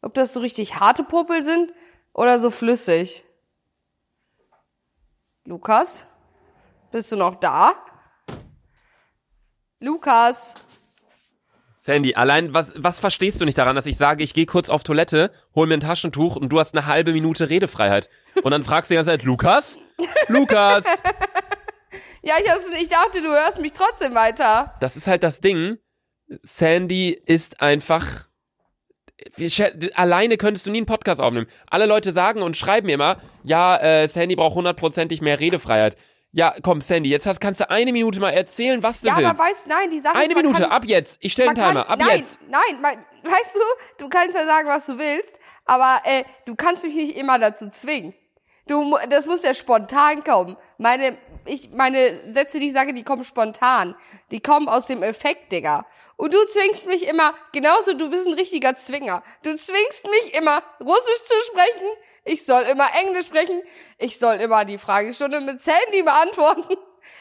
Ob 0.00 0.14
das 0.14 0.32
so 0.32 0.40
richtig 0.40 0.80
harte 0.80 1.04
Popel 1.04 1.42
sind 1.42 1.72
oder 2.12 2.38
so 2.38 2.50
flüssig. 2.50 3.24
Lukas? 5.44 6.06
Bist 6.90 7.10
du 7.10 7.16
noch 7.16 7.36
da? 7.36 7.74
Lukas? 9.80 10.54
Sandy, 11.74 12.14
allein, 12.14 12.54
was, 12.54 12.74
was 12.76 13.00
verstehst 13.00 13.40
du 13.40 13.44
nicht 13.44 13.58
daran, 13.58 13.74
dass 13.74 13.86
ich 13.86 13.96
sage, 13.96 14.22
ich 14.22 14.34
gehe 14.34 14.46
kurz 14.46 14.68
auf 14.68 14.84
Toilette, 14.84 15.32
hol 15.56 15.66
mir 15.66 15.74
ein 15.74 15.80
Taschentuch 15.80 16.36
und 16.36 16.50
du 16.50 16.60
hast 16.60 16.76
eine 16.76 16.86
halbe 16.86 17.12
Minute 17.12 17.48
Redefreiheit. 17.48 18.08
Und 18.44 18.52
dann 18.52 18.62
fragst 18.62 18.90
du 18.90 18.94
die 18.94 18.96
ganze 18.96 19.10
Zeit, 19.10 19.24
Lukas? 19.24 19.78
Lukas? 20.28 20.84
Ja, 22.24 22.34
ich, 22.40 22.48
hab's, 22.48 22.70
ich 22.80 22.88
dachte, 22.88 23.20
du 23.20 23.30
hörst 23.30 23.58
mich 23.60 23.72
trotzdem 23.72 24.14
weiter. 24.14 24.76
Das 24.78 24.96
ist 24.96 25.08
halt 25.08 25.24
das 25.24 25.40
Ding. 25.40 25.78
Sandy 26.42 27.10
ist 27.10 27.60
einfach. 27.60 28.28
Alleine 29.94 30.36
könntest 30.36 30.66
du 30.66 30.70
nie 30.70 30.78
einen 30.78 30.86
Podcast 30.86 31.20
aufnehmen. 31.20 31.46
Alle 31.70 31.86
Leute 31.86 32.12
sagen 32.12 32.42
und 32.42 32.56
schreiben 32.56 32.86
mir 32.86 32.94
immer, 32.94 33.16
ja, 33.44 33.76
äh, 33.76 34.08
Sandy 34.08 34.36
braucht 34.36 34.54
hundertprozentig 34.54 35.20
mehr 35.20 35.40
Redefreiheit. 35.40 35.96
Ja, 36.34 36.54
komm, 36.62 36.80
Sandy, 36.80 37.10
jetzt 37.10 37.26
hast, 37.26 37.40
kannst 37.40 37.60
du 37.60 37.68
eine 37.68 37.92
Minute 37.92 38.18
mal 38.18 38.30
erzählen, 38.30 38.82
was 38.82 39.02
du 39.02 39.08
Ja, 39.08 39.16
willst. 39.18 39.28
aber 39.28 39.38
weißt, 39.38 39.66
nein, 39.66 39.90
die 39.90 40.00
Sache 40.00 40.14
eine 40.16 40.32
ist, 40.32 40.36
Minute, 40.36 40.62
kann, 40.62 40.70
ab 40.72 40.84
jetzt. 40.86 41.18
Ich 41.20 41.32
stelle 41.32 41.50
einen 41.50 41.56
Timer, 41.58 41.84
kann, 41.84 41.92
ab 41.92 41.98
nein, 42.00 42.18
jetzt. 42.18 42.38
Nein, 42.48 42.80
mein, 42.80 42.98
weißt 43.22 43.54
du, 43.54 43.60
du 44.04 44.08
kannst 44.08 44.34
ja 44.34 44.46
sagen, 44.46 44.66
was 44.68 44.86
du 44.86 44.96
willst, 44.96 45.38
aber 45.66 46.00
äh, 46.04 46.24
du 46.46 46.54
kannst 46.54 46.84
mich 46.84 46.94
nicht 46.94 47.16
immer 47.16 47.38
dazu 47.38 47.68
zwingen. 47.68 48.14
Du, 48.66 48.96
das 49.10 49.26
muss 49.26 49.42
ja 49.42 49.52
spontan 49.52 50.24
kommen. 50.24 50.56
Meine, 50.78 51.18
ich, 51.44 51.70
meine 51.70 52.32
Sätze, 52.32 52.58
die 52.58 52.68
ich 52.68 52.72
sage, 52.72 52.94
die 52.94 53.02
kommen 53.02 53.24
spontan. 53.24 53.94
Die 54.30 54.40
kommen 54.40 54.68
aus 54.68 54.86
dem 54.86 55.02
Effekt, 55.02 55.52
Digga. 55.52 55.86
Und 56.16 56.34
du 56.34 56.38
zwingst 56.46 56.86
mich 56.86 57.06
immer, 57.06 57.34
genauso, 57.52 57.94
du 57.94 58.10
bist 58.10 58.26
ein 58.26 58.34
richtiger 58.34 58.76
Zwinger. 58.76 59.22
Du 59.42 59.56
zwingst 59.56 60.06
mich 60.08 60.34
immer, 60.34 60.62
Russisch 60.80 61.22
zu 61.24 61.34
sprechen. 61.46 61.88
Ich 62.24 62.44
soll 62.44 62.62
immer 62.62 62.88
Englisch 63.00 63.26
sprechen. 63.26 63.60
Ich 63.98 64.18
soll 64.18 64.36
immer 64.36 64.64
die 64.64 64.78
Fragestunde 64.78 65.40
mit 65.40 65.60
Sandy 65.60 66.02
beantworten. 66.02 66.76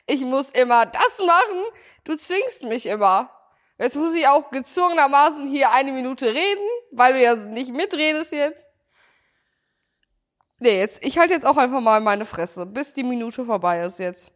Ich 0.06 0.22
muss 0.22 0.52
immer 0.52 0.86
das 0.86 1.20
machen. 1.26 1.64
Du 2.04 2.16
zwingst 2.16 2.64
mich 2.64 2.86
immer. 2.86 3.32
Jetzt 3.80 3.96
muss 3.96 4.14
ich 4.14 4.28
auch 4.28 4.52
gezwungenermaßen 4.52 5.48
hier 5.48 5.72
eine 5.72 5.92
Minute 5.92 6.28
reden, 6.28 6.68
weil 6.92 7.14
du 7.14 7.22
ja 7.22 7.36
nicht 7.36 7.72
mitredest 7.72 8.32
jetzt. 8.32 8.71
Nee, 10.64 10.78
jetzt, 10.78 11.04
ich 11.04 11.18
halte 11.18 11.34
jetzt 11.34 11.48
auch 11.48 11.58
einfach 11.58 11.82
mal 11.82 12.00
meine 12.02 12.24
Fresse, 12.24 12.68
bis 12.68 12.94
die 12.94 13.02
Minute 13.02 13.46
vorbei 13.46 13.82
ist 13.82 13.98
jetzt. 13.98 14.32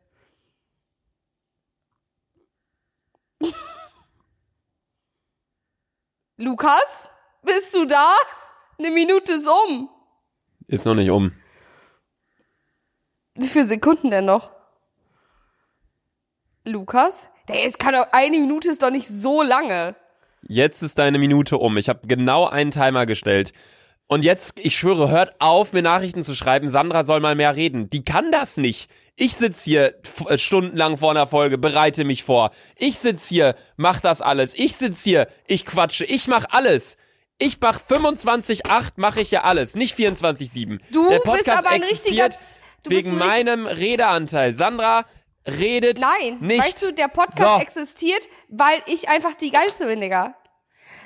Lukas, 6.38 7.12
bist 7.44 7.76
du 7.76 7.86
da? 7.86 8.12
Eine 8.80 8.90
Minute 8.90 9.34
ist 9.34 9.48
um. 9.48 9.88
Ist 10.68 10.88
noch 10.88 10.96
nicht 10.96 11.12
um. 11.12 11.32
Wie 13.36 13.48
viele 13.48 13.66
Sekunden 13.66 14.10
denn 14.10 14.26
noch? 14.26 14.50
Lukas? 16.64 17.30
Der 17.48 17.62
jetzt 17.62 17.78
kann 17.78 17.94
doch, 17.94 18.08
eine 18.14 18.40
Minute 18.40 18.72
ist 18.72 18.82
doch 18.82 18.90
nicht 18.90 19.08
so 19.08 19.44
lange. 19.44 19.96
Jetzt 20.42 20.82
ist 20.82 20.98
deine 20.98 21.20
Minute 21.20 21.60
um. 21.60 21.78
Ich 21.78 21.88
habe 21.88 22.08
genau 22.08 22.48
einen 22.48 22.72
Timer 22.72 23.06
gestellt. 23.06 23.54
Und 24.08 24.24
jetzt, 24.24 24.54
ich 24.58 24.76
schwöre, 24.78 25.10
hört 25.10 25.34
auf, 25.40 25.74
mir 25.74 25.82
Nachrichten 25.82 26.22
zu 26.22 26.36
schreiben. 26.36 26.70
Sandra 26.70 27.04
soll 27.04 27.20
mal 27.22 27.34
mehr 27.36 27.56
reden. 27.56 27.90
Die 27.90 28.06
kann 28.06 28.32
das 28.32 28.58
nicht. 28.58 28.90
Ich 29.16 29.36
sitz 29.36 29.64
hier 29.64 29.96
äh, 30.28 30.38
stundenlang 30.38 30.98
vor 30.98 31.12
einer 31.12 31.26
Folge, 31.26 31.58
bereite 31.58 32.04
mich 32.04 32.24
vor. 32.24 32.52
Ich 32.78 33.00
sitz 33.00 33.28
hier, 33.28 33.56
mach 33.78 34.00
das 34.02 34.22
alles. 34.22 34.54
Ich 34.54 34.76
sitz 34.76 35.04
hier, 35.04 35.28
ich 35.48 35.66
quatsche, 35.66 36.06
ich 36.06 36.28
mach 36.28 36.46
alles. 36.52 36.98
Ich 37.38 37.58
mach 37.60 37.80
25,8 37.82 38.92
mache 38.98 39.22
ich 39.22 39.32
ja 39.32 39.44
alles, 39.44 39.76
nicht 39.76 39.98
24,7. 39.98 40.80
Du 40.92 41.10
Der 41.10 41.16
bist 41.16 41.24
Podcast 41.26 41.58
aber 41.60 41.70
ein 41.70 41.82
richtiger. 41.84 42.26
existiert 42.28 42.60
Du 42.84 42.90
bist 42.92 43.06
wegen 43.08 43.18
meinem 43.18 43.66
Redeanteil. 43.66 44.54
Sandra 44.56 45.06
redet 45.48 46.00
Nein, 46.00 46.38
nicht. 46.40 46.64
weißt 46.64 46.84
du, 46.84 46.94
der 46.94 47.08
Podcast 47.08 47.56
So. 47.56 47.60
existiert, 47.60 48.28
weil 48.50 48.80
ich 48.86 49.10
einfach 49.10 49.36
die 49.36 49.50
geilste 49.50 49.86
bin, 49.88 50.00
Digga. 50.02 50.36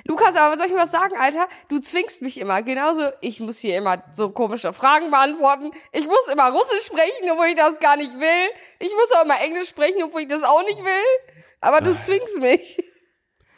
Lukas, 0.05 0.35
aber 0.35 0.57
soll 0.57 0.67
ich 0.67 0.71
mir 0.71 0.79
was 0.79 0.91
sagen, 0.91 1.15
Alter? 1.17 1.47
Du 1.67 1.79
zwingst 1.79 2.21
mich 2.21 2.39
immer. 2.39 2.61
Genauso, 2.63 3.09
ich 3.21 3.39
muss 3.39 3.59
hier 3.59 3.77
immer 3.77 4.03
so 4.13 4.29
komische 4.29 4.73
Fragen 4.73 5.11
beantworten. 5.11 5.71
Ich 5.91 6.05
muss 6.05 6.27
immer 6.31 6.49
Russisch 6.51 6.85
sprechen, 6.85 7.29
obwohl 7.31 7.47
ich 7.47 7.55
das 7.55 7.79
gar 7.79 7.97
nicht 7.97 8.13
will. 8.19 8.49
Ich 8.79 8.91
muss 8.93 9.11
auch 9.17 9.23
immer 9.25 9.39
Englisch 9.41 9.67
sprechen, 9.69 10.03
obwohl 10.03 10.21
ich 10.21 10.27
das 10.27 10.43
auch 10.43 10.63
nicht 10.63 10.79
will. 10.83 11.33
Aber 11.61 11.81
du 11.81 11.97
zwingst 11.97 12.39
mich. 12.39 12.81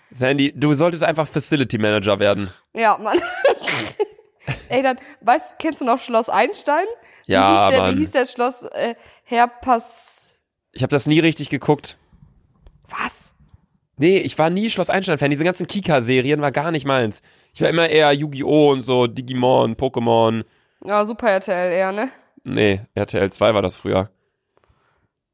Sandy, 0.10 0.52
du 0.54 0.74
solltest 0.74 1.04
einfach 1.04 1.28
Facility 1.28 1.78
Manager 1.78 2.20
werden. 2.20 2.52
Ja, 2.74 2.98
Mann. 2.98 3.22
Ey, 4.70 4.82
dann, 4.82 5.00
weißt, 5.22 5.60
kennst 5.60 5.82
du 5.82 5.86
noch 5.86 6.00
Schloss 6.00 6.28
Einstein? 6.30 6.86
Wie 7.28 7.34
Ja, 7.34 7.68
hieß 7.68 7.70
der, 7.72 7.82
Mann. 7.82 7.96
Wie 7.96 8.00
hieß 8.00 8.12
der 8.12 8.26
Schloss, 8.26 8.64
äh, 8.64 8.96
Herpass, 9.24 10.40
Ich 10.74 10.82
habe 10.84 10.92
das 10.92 11.06
nie 11.06 11.20
richtig 11.20 11.50
geguckt. 11.50 11.98
was? 12.90 13.36
Nee, 14.02 14.18
ich 14.18 14.40
war 14.40 14.50
nie 14.50 14.72
Schloss 14.72 14.90
Einstein-Fan. 14.90 15.30
Diese 15.30 15.44
ganzen 15.44 15.68
Kika-Serien 15.68 16.42
war 16.42 16.52
gar 16.52 16.72
nicht 16.72 16.88
meins. 16.88 17.22
Ich 17.54 17.62
war 17.62 17.70
immer 17.70 17.88
eher 17.88 18.12
Yu-Gi-Oh! 18.12 18.72
und 18.72 18.82
so, 18.82 19.06
Digimon, 19.06 19.76
Pokémon. 19.76 20.44
Ja, 20.84 21.06
Super 21.06 21.30
RTL 21.30 21.72
eher, 21.72 21.92
ne? 21.92 22.10
Nee, 22.44 22.82
RTL 22.96 23.32
2 23.32 23.54
war 23.54 23.62
das 23.62 23.76
früher. 23.76 24.10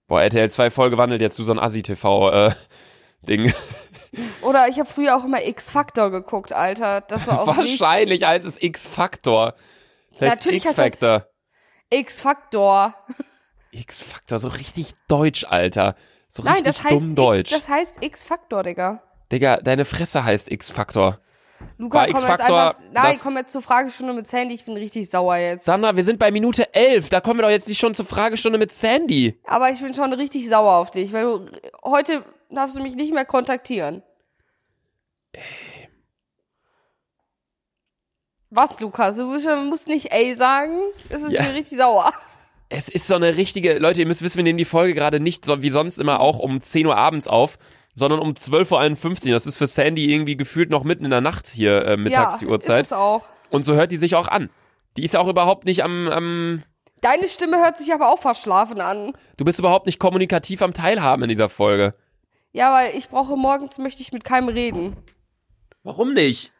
Boah, 0.07 0.21
RTL 0.21 0.51
2 0.51 0.69
voll 0.69 0.89
gewandelt 0.89 1.21
jetzt 1.21 1.37
zu 1.37 1.45
so 1.45 1.53
ein 1.53 1.59
Assi-TV-Ding. 1.59 3.53
Oder 4.41 4.67
ich 4.67 4.77
habe 4.79 4.89
früher 4.89 5.15
auch 5.15 5.23
immer 5.23 5.45
X-Factor 5.45 6.11
geguckt, 6.11 6.51
Alter. 6.51 6.99
Das 6.99 7.25
war 7.27 7.41
auch 7.43 7.47
Wahrscheinlich 7.47 8.25
heißt 8.25 8.45
es 8.45 8.61
X-Factor. 8.61 9.55
Das 10.11 10.29
heißt 10.29 10.45
Natürlich 10.45 10.65
heißt 10.65 10.77
X-Factor. 10.77 11.29
X-Factor. 11.89 12.95
X-Factor, 13.71 14.39
so 14.39 14.49
richtig 14.49 14.93
deutsch, 15.07 15.45
Alter. 15.45 15.95
So 16.29 16.43
Nein, 16.43 16.55
richtig 16.55 16.75
das 16.75 16.83
heißt 16.83 17.03
dumm 17.03 17.15
deutsch. 17.15 17.51
X, 17.51 17.65
das 17.65 17.69
heißt 17.69 17.97
X-Factor, 18.01 18.63
Digga. 18.63 19.01
Digga, 19.31 19.57
deine 19.57 19.85
Fresse 19.85 20.23
heißt 20.23 20.51
X-Factor. 20.51 21.19
Luca, 21.79 21.99
War 21.99 22.07
komm 22.07 22.21
jetzt 22.21 22.41
einfach. 22.41 22.75
Nein, 22.91 23.17
komm 23.23 23.37
jetzt 23.37 23.51
zur 23.51 23.61
Fragestunde 23.63 24.13
mit 24.13 24.27
Sandy. 24.27 24.53
Ich 24.53 24.65
bin 24.65 24.75
richtig 24.77 25.09
sauer 25.09 25.37
jetzt. 25.37 25.65
Sandra, 25.65 25.95
wir 25.95 26.03
sind 26.03 26.19
bei 26.19 26.29
Minute 26.29 26.71
11. 26.75 27.09
Da 27.09 27.19
kommen 27.19 27.39
wir 27.39 27.43
doch 27.43 27.49
jetzt 27.49 27.67
nicht 27.67 27.79
schon 27.79 27.95
zur 27.95 28.05
Fragestunde 28.05 28.59
mit 28.59 28.71
Sandy. 28.71 29.39
Aber 29.45 29.71
ich 29.71 29.81
bin 29.81 29.93
schon 29.93 30.13
richtig 30.13 30.47
sauer 30.49 30.73
auf 30.75 30.91
dich, 30.91 31.11
weil 31.13 31.23
du 31.23 31.49
heute 31.83 32.23
darfst 32.51 32.75
du 32.75 32.81
mich 32.81 32.95
nicht 32.95 33.11
mehr 33.11 33.25
kontaktieren. 33.25 34.03
Was, 38.49 38.79
Lukas? 38.79 39.17
Du 39.17 39.25
musst- 39.25 39.45
musst 39.47 39.87
nicht 39.87 40.11
ey 40.11 40.33
sagen. 40.35 40.77
Es 41.09 41.23
ist 41.23 41.31
Ja. 41.33 41.43
mir 41.43 41.53
richtig 41.53 41.77
sauer. 41.77 42.13
Es 42.69 42.89
ist 42.89 43.07
so 43.07 43.15
eine 43.15 43.37
richtige, 43.37 43.79
Leute, 43.79 44.01
ihr 44.01 44.07
müsst 44.07 44.21
wissen, 44.21 44.37
wir 44.37 44.43
nehmen 44.43 44.57
die 44.57 44.65
Folge 44.65 44.93
gerade 44.93 45.19
nicht 45.19 45.45
so 45.45 45.61
wie 45.61 45.69
sonst 45.69 45.99
immer 45.99 46.19
auch 46.19 46.39
um 46.39 46.61
10 46.61 46.85
Uhr 46.85 46.97
abends 46.97 47.27
auf, 47.27 47.57
sondern 47.95 48.19
um 48.19 48.31
12.51 48.33 49.27
Uhr. 49.27 49.33
Das 49.33 49.47
ist 49.47 49.57
für 49.57 49.67
Sandy 49.67 50.11
irgendwie 50.11 50.35
gefühlt 50.35 50.69
noch 50.69 50.83
mitten 50.83 51.05
in 51.05 51.11
der 51.11 51.21
Nacht 51.21 51.47
hier 51.47 51.85
äh, 51.85 51.97
mittags 51.97 52.35
ja, 52.35 52.39
die 52.39 52.47
Uhrzeit. 52.47 52.81
ist 52.81 52.87
es 52.87 52.93
auch. 52.93 53.23
Und 53.49 53.63
so 53.63 53.73
hört 53.73 53.91
die 53.91 53.97
sich 53.97 54.15
auch 54.15 54.27
an. 54.27 54.49
Die 54.97 55.03
ist 55.03 55.13
ja 55.13 55.19
auch 55.19 55.27
überhaupt 55.27 55.65
nicht 55.65 55.83
am, 55.83 56.09
am, 56.09 56.63
Deine 57.01 57.27
Stimme 57.27 57.57
hört 57.57 57.77
sich 57.77 57.93
aber 57.93 58.11
auch 58.11 58.19
verschlafen 58.19 58.81
an. 58.81 59.13
du 59.37 59.45
bist 59.45 59.59
überhaupt 59.59 59.85
nicht 59.85 59.99
kommunikativ 59.99 60.61
am 60.61 60.73
Teilhaben 60.73 61.23
in 61.23 61.29
dieser 61.29 61.49
Folge. 61.49 61.93
Ja, 62.51 62.73
weil 62.73 62.95
ich 62.95 63.09
brauche 63.09 63.37
morgens, 63.37 63.77
möchte 63.77 64.01
ich 64.01 64.11
mit 64.11 64.23
keinem 64.23 64.49
reden. 64.49 64.97
Warum 65.83 66.13
nicht? 66.13 66.53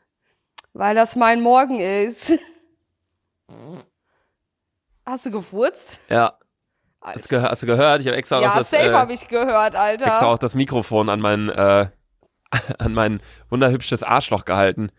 Weil 0.73 0.95
das 0.95 1.15
mein 1.15 1.41
Morgen 1.41 1.79
ist. 1.79 2.33
Hast 5.07 5.25
du 5.25 5.31
gefurzt? 5.31 6.01
Ja. 6.09 6.33
Hast, 7.01 7.29
ge 7.29 7.39
hast 7.41 7.63
du 7.63 7.67
gehört? 7.67 8.01
Ich 8.01 8.07
habe 8.07 8.17
extra, 8.17 8.41
Ja, 8.41 8.49
noch 8.49 8.57
das, 8.57 8.69
safe 8.69 8.87
äh, 8.89 8.93
habe 8.93 9.13
ich 9.13 9.25
gehört, 9.29 9.73
extra 9.73 9.79
Alter. 9.79 10.27
auch 10.27 10.37
das 10.37 10.53
Mikrofon 10.53 11.07
an 11.07 11.21
mein, 11.21 11.47
äh, 11.47 11.87
an 12.77 12.93
mein 12.93 13.21
wunderhübsches 13.49 14.03
Arschloch 14.03 14.43
gehalten. 14.43 14.91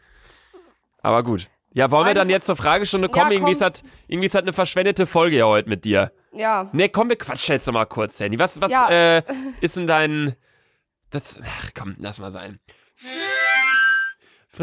Aber 1.02 1.22
gut. 1.22 1.48
Ja, 1.74 1.90
wollen 1.90 2.06
wir 2.06 2.14
dann 2.14 2.30
jetzt 2.30 2.46
zur 2.46 2.56
Fragestunde 2.56 3.10
kommen? 3.10 3.26
Ja, 3.26 3.32
irgendwie, 3.32 3.52
ist 3.52 3.60
das, 3.60 3.82
irgendwie 4.06 4.26
ist 4.26 4.34
das 4.34 4.42
eine 4.42 4.54
verschwendete 4.54 5.04
Folge 5.04 5.36
ja 5.36 5.44
heute 5.44 5.68
mit 5.68 5.84
dir. 5.84 6.10
Ja. 6.32 6.70
Ne, 6.72 6.88
komm, 6.88 7.10
wir 7.10 7.16
quatschen 7.18 7.52
jetzt 7.52 7.66
noch 7.66 7.74
mal 7.74 7.84
kurz, 7.84 8.16
Sandy. 8.16 8.38
Was, 8.38 8.58
was 8.62 8.72
Ja. 8.72 8.88
äh, 8.88 9.22
ist 9.60 9.76
denn 9.76 9.86
dein... 9.86 10.34
Das, 11.10 11.40
ach 11.44 11.70
komm, 11.78 11.96
lass 11.98 12.18
mal 12.18 12.30
sein. 12.30 12.58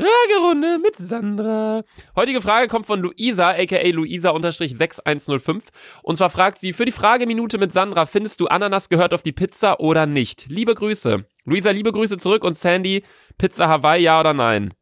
Fragerunde 0.04 0.78
mit 0.80 0.96
Sandra. 0.98 1.84
Heutige 2.16 2.42
Frage 2.42 2.68
kommt 2.68 2.86
von 2.86 3.00
Luisa, 3.00 3.50
aka 3.52 3.78
Luisa-6105. 3.78 5.62
Und 6.04 6.16
zwar 6.16 6.30
fragt 6.30 6.60
sie, 6.60 6.74
für 6.74 6.86
die 6.86 6.92
Frageminute 6.92 7.58
mit 7.58 7.72
Sandra, 7.72 8.06
findest 8.06 8.40
du 8.40 8.48
Ananas 8.48 8.90
gehört 8.90 9.14
auf 9.14 9.22
die 9.24 9.32
Pizza 9.32 9.80
oder 9.80 10.06
nicht? 10.06 10.48
Liebe 10.50 10.76
Grüße. 10.76 11.26
Luisa, 11.46 11.72
liebe 11.72 11.92
Grüße 11.92 12.18
zurück 12.18 12.44
und 12.44 12.54
Sandy, 12.54 13.04
Pizza 13.38 13.68
Hawaii, 13.68 14.02
ja 14.04 14.20
oder 14.20 14.34
nein? 14.34 14.74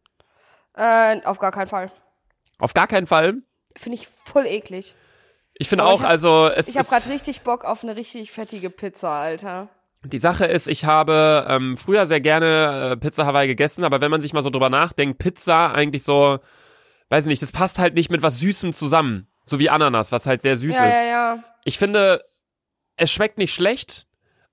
Äh, 0.76 1.22
auf 1.26 1.40
gar 1.40 1.52
keinen 1.52 1.68
Fall. 1.68 1.92
Auf 2.60 2.74
gar 2.74 2.88
keinen 2.88 3.08
Fall. 3.08 3.36
Finde 3.76 3.98
ich 3.98 4.08
voll 4.08 4.46
eklig. 4.46 4.96
Ich 5.56 5.70
finde 5.70 5.86
auch, 5.86 6.00
ich 6.00 6.04
hab- 6.04 6.10
also 6.10 6.50
es 6.56 6.68
Ich 6.68 6.78
habe 6.78 6.88
gerade 6.88 7.10
richtig 7.10 7.42
Bock 7.42 7.64
auf 7.66 7.84
eine 7.84 7.96
richtig 7.96 8.32
fettige 8.32 8.70
Pizza, 8.70 9.10
Alter. 9.22 9.70
Die 10.06 10.18
Sache 10.18 10.46
ist, 10.46 10.68
ich 10.68 10.86
habe 10.86 11.46
ähm, 11.50 11.78
früher 11.78 12.06
sehr 12.06 12.22
gerne 12.22 12.92
äh, 12.92 12.98
Pizza 12.98 13.26
Hawaii 13.26 13.48
gegessen, 13.48 13.84
aber 13.84 14.02
wenn 14.02 14.12
man 14.12 14.22
sich 14.22 14.34
mal 14.34 14.44
so 14.44 14.50
drüber 14.50 14.70
nachdenkt, 14.70 15.18
Pizza 15.20 15.74
eigentlich 15.74 16.04
so, 16.04 16.40
weiß 17.10 17.26
ich 17.26 17.30
nicht, 17.30 17.42
das 17.42 17.52
passt 17.52 17.80
halt 17.80 17.94
nicht 17.94 18.12
mit 18.12 18.22
was 18.22 18.40
Süßem 18.40 18.74
zusammen. 18.74 19.28
So 19.46 19.60
wie 19.60 19.70
Ananas, 19.70 20.12
was 20.12 20.26
halt 20.26 20.42
sehr 20.42 20.58
süß 20.58 20.76
ja, 20.76 20.86
ist. 20.86 20.94
ja, 20.94 21.04
ja. 21.04 21.44
Ich 21.66 21.78
finde, 21.78 22.24
es 22.98 23.12
schmeckt 23.12 23.38
nicht 23.38 23.54
schlecht, 23.54 24.08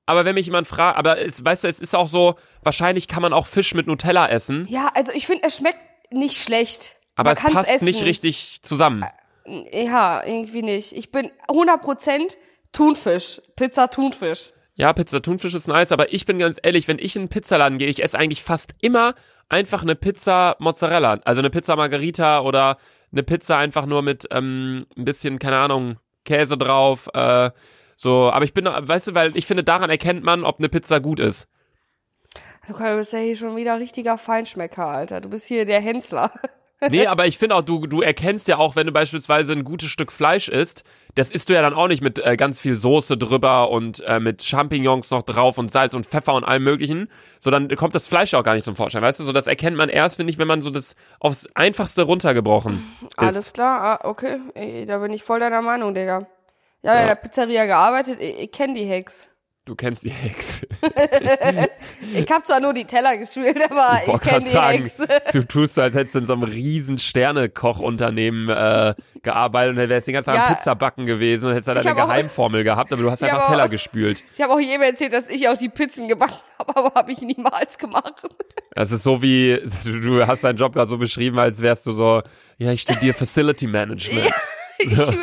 aber 0.07 0.25
wenn 0.25 0.35
mich 0.35 0.47
jemand 0.47 0.67
fragt, 0.67 0.99
aber 0.99 1.19
es, 1.21 1.45
weißt 1.45 1.65
du, 1.65 1.69
es 1.69 1.81
ist 1.81 1.95
auch 1.95 2.09
so, 2.09 2.35
wahrscheinlich 2.63 3.07
kann 3.07 3.23
man 3.23 3.33
auch 3.33 3.47
Fisch 3.47 3.75
mit 3.75 3.87
Nutella 3.87 4.29
essen, 4.29 4.67
Ja, 4.69 4.91
also 4.95 5.13
ich 5.13 5.27
finde, 5.27 5.47
es 5.47 5.57
schmeckt 5.57 5.79
nicht 6.13 6.43
schlecht. 6.43 6.97
aber 7.15 7.35
Man 7.35 7.37
es 7.47 7.53
passt 7.55 7.71
essen. 7.71 7.85
nicht 7.85 8.03
richtig 8.05 8.63
zusammen. 8.63 9.05
Ja, 9.73 10.25
irgendwie 10.25 10.63
nicht. 10.63 10.93
Ich 10.93 11.11
bin 11.13 11.31
100% 11.49 12.37
Thunfisch. 12.73 13.41
Pizza 13.57 13.89
Thunfisch. 13.89 14.53
Ja, 14.81 14.95
Pizza 14.95 15.21
Thunfisch 15.21 15.55
ist 15.55 15.69
nice, 15.69 15.93
aber 15.93 16.11
ich 16.11 16.25
bin 16.25 16.39
ganz 16.39 16.59
ehrlich, 16.63 16.89
wenn 16.89 16.99
ich 16.99 17.15
in 17.15 17.21
einen 17.21 17.29
Pizzaladen 17.29 17.77
gehe, 17.77 17.89
ich 17.89 18.03
esse 18.03 18.19
eigentlich 18.19 18.43
fast 18.43 18.75
immer 18.81 19.15
einfach 19.51 19.83
eine 19.83 19.95
Pizza 19.95 20.57
Mozzarella. 20.59 21.21
Also 21.27 21.43
eine 21.43 21.51
Pizza 21.51 21.77
Margarita 21.77 22.41
oder 22.41 22.79
eine 23.13 23.23
Pizza 23.23 23.59
einfach 23.59 23.85
nur 23.85 24.01
mit 24.01 24.27
ähm, 24.31 24.87
ein 24.97 25.05
bisschen, 25.05 25.39
keine 25.39 25.59
Ahnung, 25.59 25.99
Käse 26.25 26.57
drauf. 26.57 27.11
Äh, 27.13 27.51
so, 27.95 28.31
aber 28.31 28.47
ich 28.47 28.55
bin, 28.55 28.65
weißt 28.65 29.09
du, 29.09 29.15
weil 29.15 29.37
ich 29.37 29.45
finde, 29.45 29.65
daran 29.65 29.91
erkennt 29.91 30.25
man, 30.25 30.45
ob 30.45 30.61
eine 30.61 30.71
Pizza 30.71 30.99
gut 30.99 31.21
ist. 31.21 31.47
Du 32.67 32.73
bist 32.73 33.13
ja 33.13 33.19
hier 33.19 33.37
schon 33.37 33.57
wieder 33.57 33.79
richtiger 33.79 34.17
Feinschmecker, 34.17 34.87
Alter. 34.87 35.21
Du 35.21 35.29
bist 35.29 35.47
hier 35.47 35.67
der 35.67 35.83
Hensler. 35.83 36.33
Nee, 36.89 37.07
aber 37.07 37.27
ich 37.27 37.37
finde 37.37 37.57
auch, 37.57 37.63
du, 37.63 37.87
du 37.87 38.01
erkennst 38.01 38.49
ja 38.49 38.57
auch, 38.57 38.75
wenn 38.75 38.87
du 38.87 38.93
beispielsweise 38.93 39.53
ein 39.53 39.65
gutes 39.65 39.91
Stück 39.91 40.11
Fleisch 40.11 40.49
isst, 40.49 40.83
das 41.15 41.31
isst 41.31 41.49
du 41.49 41.53
ja 41.53 41.61
dann 41.61 41.75
auch 41.75 41.89
nicht 41.89 42.01
mit 42.03 42.19
äh, 42.25 42.37
ganz 42.37 42.59
viel 42.59 42.75
Soße 42.75 43.19
drüber 43.19 43.71
und 43.71 44.01
äh, 44.07 44.19
mit 44.19 44.43
Champignons 44.43 45.11
noch 45.11 45.23
drauf 45.23 45.59
und 45.59 45.71
Salz 45.71 45.93
und 45.93 46.07
Pfeffer 46.07 46.33
und 46.35 46.45
allem 46.45 46.65
möglichen, 46.65 47.09
so 47.39 47.51
dann 47.51 47.69
kommt 47.77 47.95
das 47.95 48.07
Fleisch 48.07 48.33
auch 48.33 48.45
gar 48.45 48.55
nicht 48.55 48.65
zum 48.65 48.77
Vorschein, 48.77 49.03
weißt 49.03 49.21
du, 49.21 49.25
so 49.25 49.33
das 49.33 49.47
erkennt 49.47 49.77
man 49.77 49.89
erst, 49.91 50.17
finde 50.17 50.33
ich, 50.33 50.39
wenn 50.39 50.49
man 50.49 50.63
so 50.63 50.71
das 50.71 50.97
aufs 51.19 51.47
Einfachste 51.55 52.03
runtergebrochen 52.03 52.87
Alles 53.17 53.37
ist. 53.49 53.55
klar, 53.55 54.01
ah, 54.03 54.09
okay. 54.09 54.39
Ey, 54.55 54.87
da 54.87 54.99
bin 54.99 55.13
ich 55.13 55.23
voll 55.23 55.41
deiner 55.41 55.61
Meinung, 55.63 55.93
Digga. 55.95 56.27
Ja, 56.83 56.95
Ja. 56.95 57.01
in 57.03 57.07
der 57.09 57.15
Pizzeria 57.17 57.67
gearbeitet. 57.67 58.19
Ich, 58.21 58.39
ich 58.39 58.53
kenne 58.53 58.73
die 58.73 58.87
Hex. 58.87 59.31
Du 59.71 59.77
kennst 59.77 60.03
die 60.05 60.11
Hex. 60.11 60.63
Ich 62.13 62.29
hab 62.29 62.45
zwar 62.45 62.59
nur 62.59 62.75
die 62.75 62.85
Teller 62.87 63.17
gespielt, 63.17 63.57
aber 63.71 64.01
ich, 64.03 64.09
wollte 64.09 64.29
kenne 64.29 64.45
die 64.45 64.51
sagen, 64.51 64.79
Hex. 64.79 64.99
Du 65.33 65.47
tust 65.47 65.75
so, 65.77 65.83
als 65.83 65.95
hättest 65.95 66.17
du 66.17 66.19
in 66.19 66.25
so 66.25 66.33
einem 66.33 66.43
riesen 66.43 66.99
Sternekochunternehmen 66.99 68.49
äh, 68.49 68.95
gearbeitet 69.23 69.71
und 69.71 69.77
dann 69.77 69.89
wärst 69.89 70.09
den 70.09 70.15
ganzen 70.15 70.31
Tag 70.35 70.49
Ja. 70.49 70.55
Pizzabacken 70.57 71.07
gewesen 71.07 71.47
und 71.47 71.53
hättest 71.53 71.69
da 71.69 71.77
Ich 71.77 71.83
deine 71.85 71.91
hab 72.01 72.05
auch- 72.09 72.09
Geheimformel 72.13 72.65
gehabt, 72.65 72.93
aber 72.93 73.01
du 73.03 73.11
hast 73.13 73.21
Ja, 73.23 73.29
einfach 73.29 73.47
Teller 73.49 73.69
gespült. 73.69 74.25
Ich 74.35 74.41
habe 74.43 74.53
auch 74.55 74.59
jedem 74.59 74.83
erzählt, 74.83 75.13
dass 75.13 75.29
ich 75.29 75.49
auch 75.49 75.57
die 75.57 75.69
Pizzen 75.69 76.09
gebacken 76.09 76.35
habe, 76.59 76.77
aber 76.77 76.93
habe 76.95 77.13
ich 77.13 77.21
niemals 77.21 77.79
gemacht. 77.79 78.15
Das 78.75 78.91
ist 78.91 79.05
so 79.05 79.23
wie, 79.23 79.61
du, 79.85 80.27
hast 80.27 80.43
deinen 80.43 80.57
Job 80.57 80.73
gerade 80.73 80.89
so 80.89 80.99
beschrieben, 80.99 81.39
als 81.39 81.61
wärst 81.61 81.87
du 81.87 81.93
so, 81.93 82.23
ja, 82.59 82.73
ich 82.73 82.83
studiere 82.83 83.15
Facility 83.15 83.69
Management. 83.69 84.31
Ich 84.79 84.91
schwöre. 84.97 85.15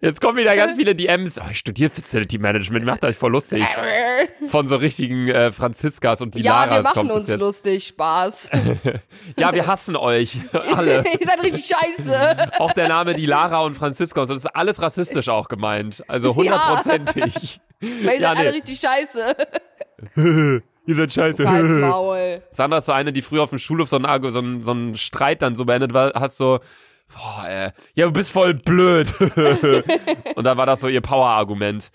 Jetzt 0.00 0.20
kommen 0.20 0.38
wieder 0.38 0.54
ganz 0.56 0.76
viele 0.76 0.94
DMs, 0.94 1.40
oh, 1.40 1.44
ich 1.50 1.58
studiere 1.58 1.90
Facility 1.90 2.38
Management, 2.38 2.84
macht 2.84 3.04
euch 3.04 3.16
voll 3.16 3.32
lustig. 3.32 3.64
Von 4.46 4.66
so 4.66 4.76
richtigen 4.76 5.28
äh, 5.28 5.52
Franziskas 5.52 6.20
und 6.20 6.34
die 6.34 6.42
Ja, 6.42 6.70
wir 6.70 6.82
machen 6.82 7.10
uns 7.10 7.28
jetzt. 7.28 7.38
lustig, 7.40 7.86
Spaß. 7.88 8.50
Ja, 9.36 9.54
wir 9.54 9.66
hassen 9.66 9.96
euch, 9.96 10.38
alle. 10.52 11.04
Ihr 11.18 11.26
seid 11.26 11.42
richtig 11.42 11.64
scheiße. 11.66 12.50
Auch 12.58 12.72
der 12.72 12.88
Name 12.88 13.14
die 13.14 13.26
Lara 13.26 13.60
und 13.60 13.74
Franziska, 13.74 14.20
und 14.22 14.26
so, 14.26 14.34
das 14.34 14.44
ist 14.44 14.56
alles 14.56 14.82
rassistisch 14.82 15.28
auch 15.28 15.48
gemeint. 15.48 16.02
Also 16.08 16.34
hundertprozentig. 16.34 17.60
Weil 17.80 18.14
ihr 18.16 18.20
Ja, 18.20 18.28
seid 18.28 18.36
alle 18.38 18.50
nee. 18.50 18.56
richtig 18.56 18.78
scheiße. 18.80 19.36
Ihr 20.86 20.94
seid 20.94 21.12
scheiße. 21.12 22.42
Sandra 22.50 22.78
ist 22.78 22.86
so 22.86 22.92
eine, 22.92 23.12
die 23.12 23.22
früher 23.22 23.42
auf 23.42 23.50
dem 23.50 23.58
Schulhof 23.58 23.88
so 23.88 23.96
einen, 23.96 24.30
so 24.32 24.38
einen, 24.38 24.62
so 24.62 24.70
einen 24.72 24.96
Streit 24.96 25.42
dann 25.42 25.54
so 25.54 25.64
beendet 25.64 25.92
war, 25.94 26.12
hast 26.14 26.36
so, 26.36 26.60
boah, 27.12 27.44
ey, 27.46 27.70
ja, 27.94 28.06
du 28.06 28.12
bist 28.12 28.32
voll 28.32 28.54
blöd. 28.54 29.12
Und 30.34 30.44
dann 30.44 30.56
war 30.56 30.66
das 30.66 30.80
so 30.80 30.88
ihr 30.88 31.00
Power-Argument. 31.00 31.90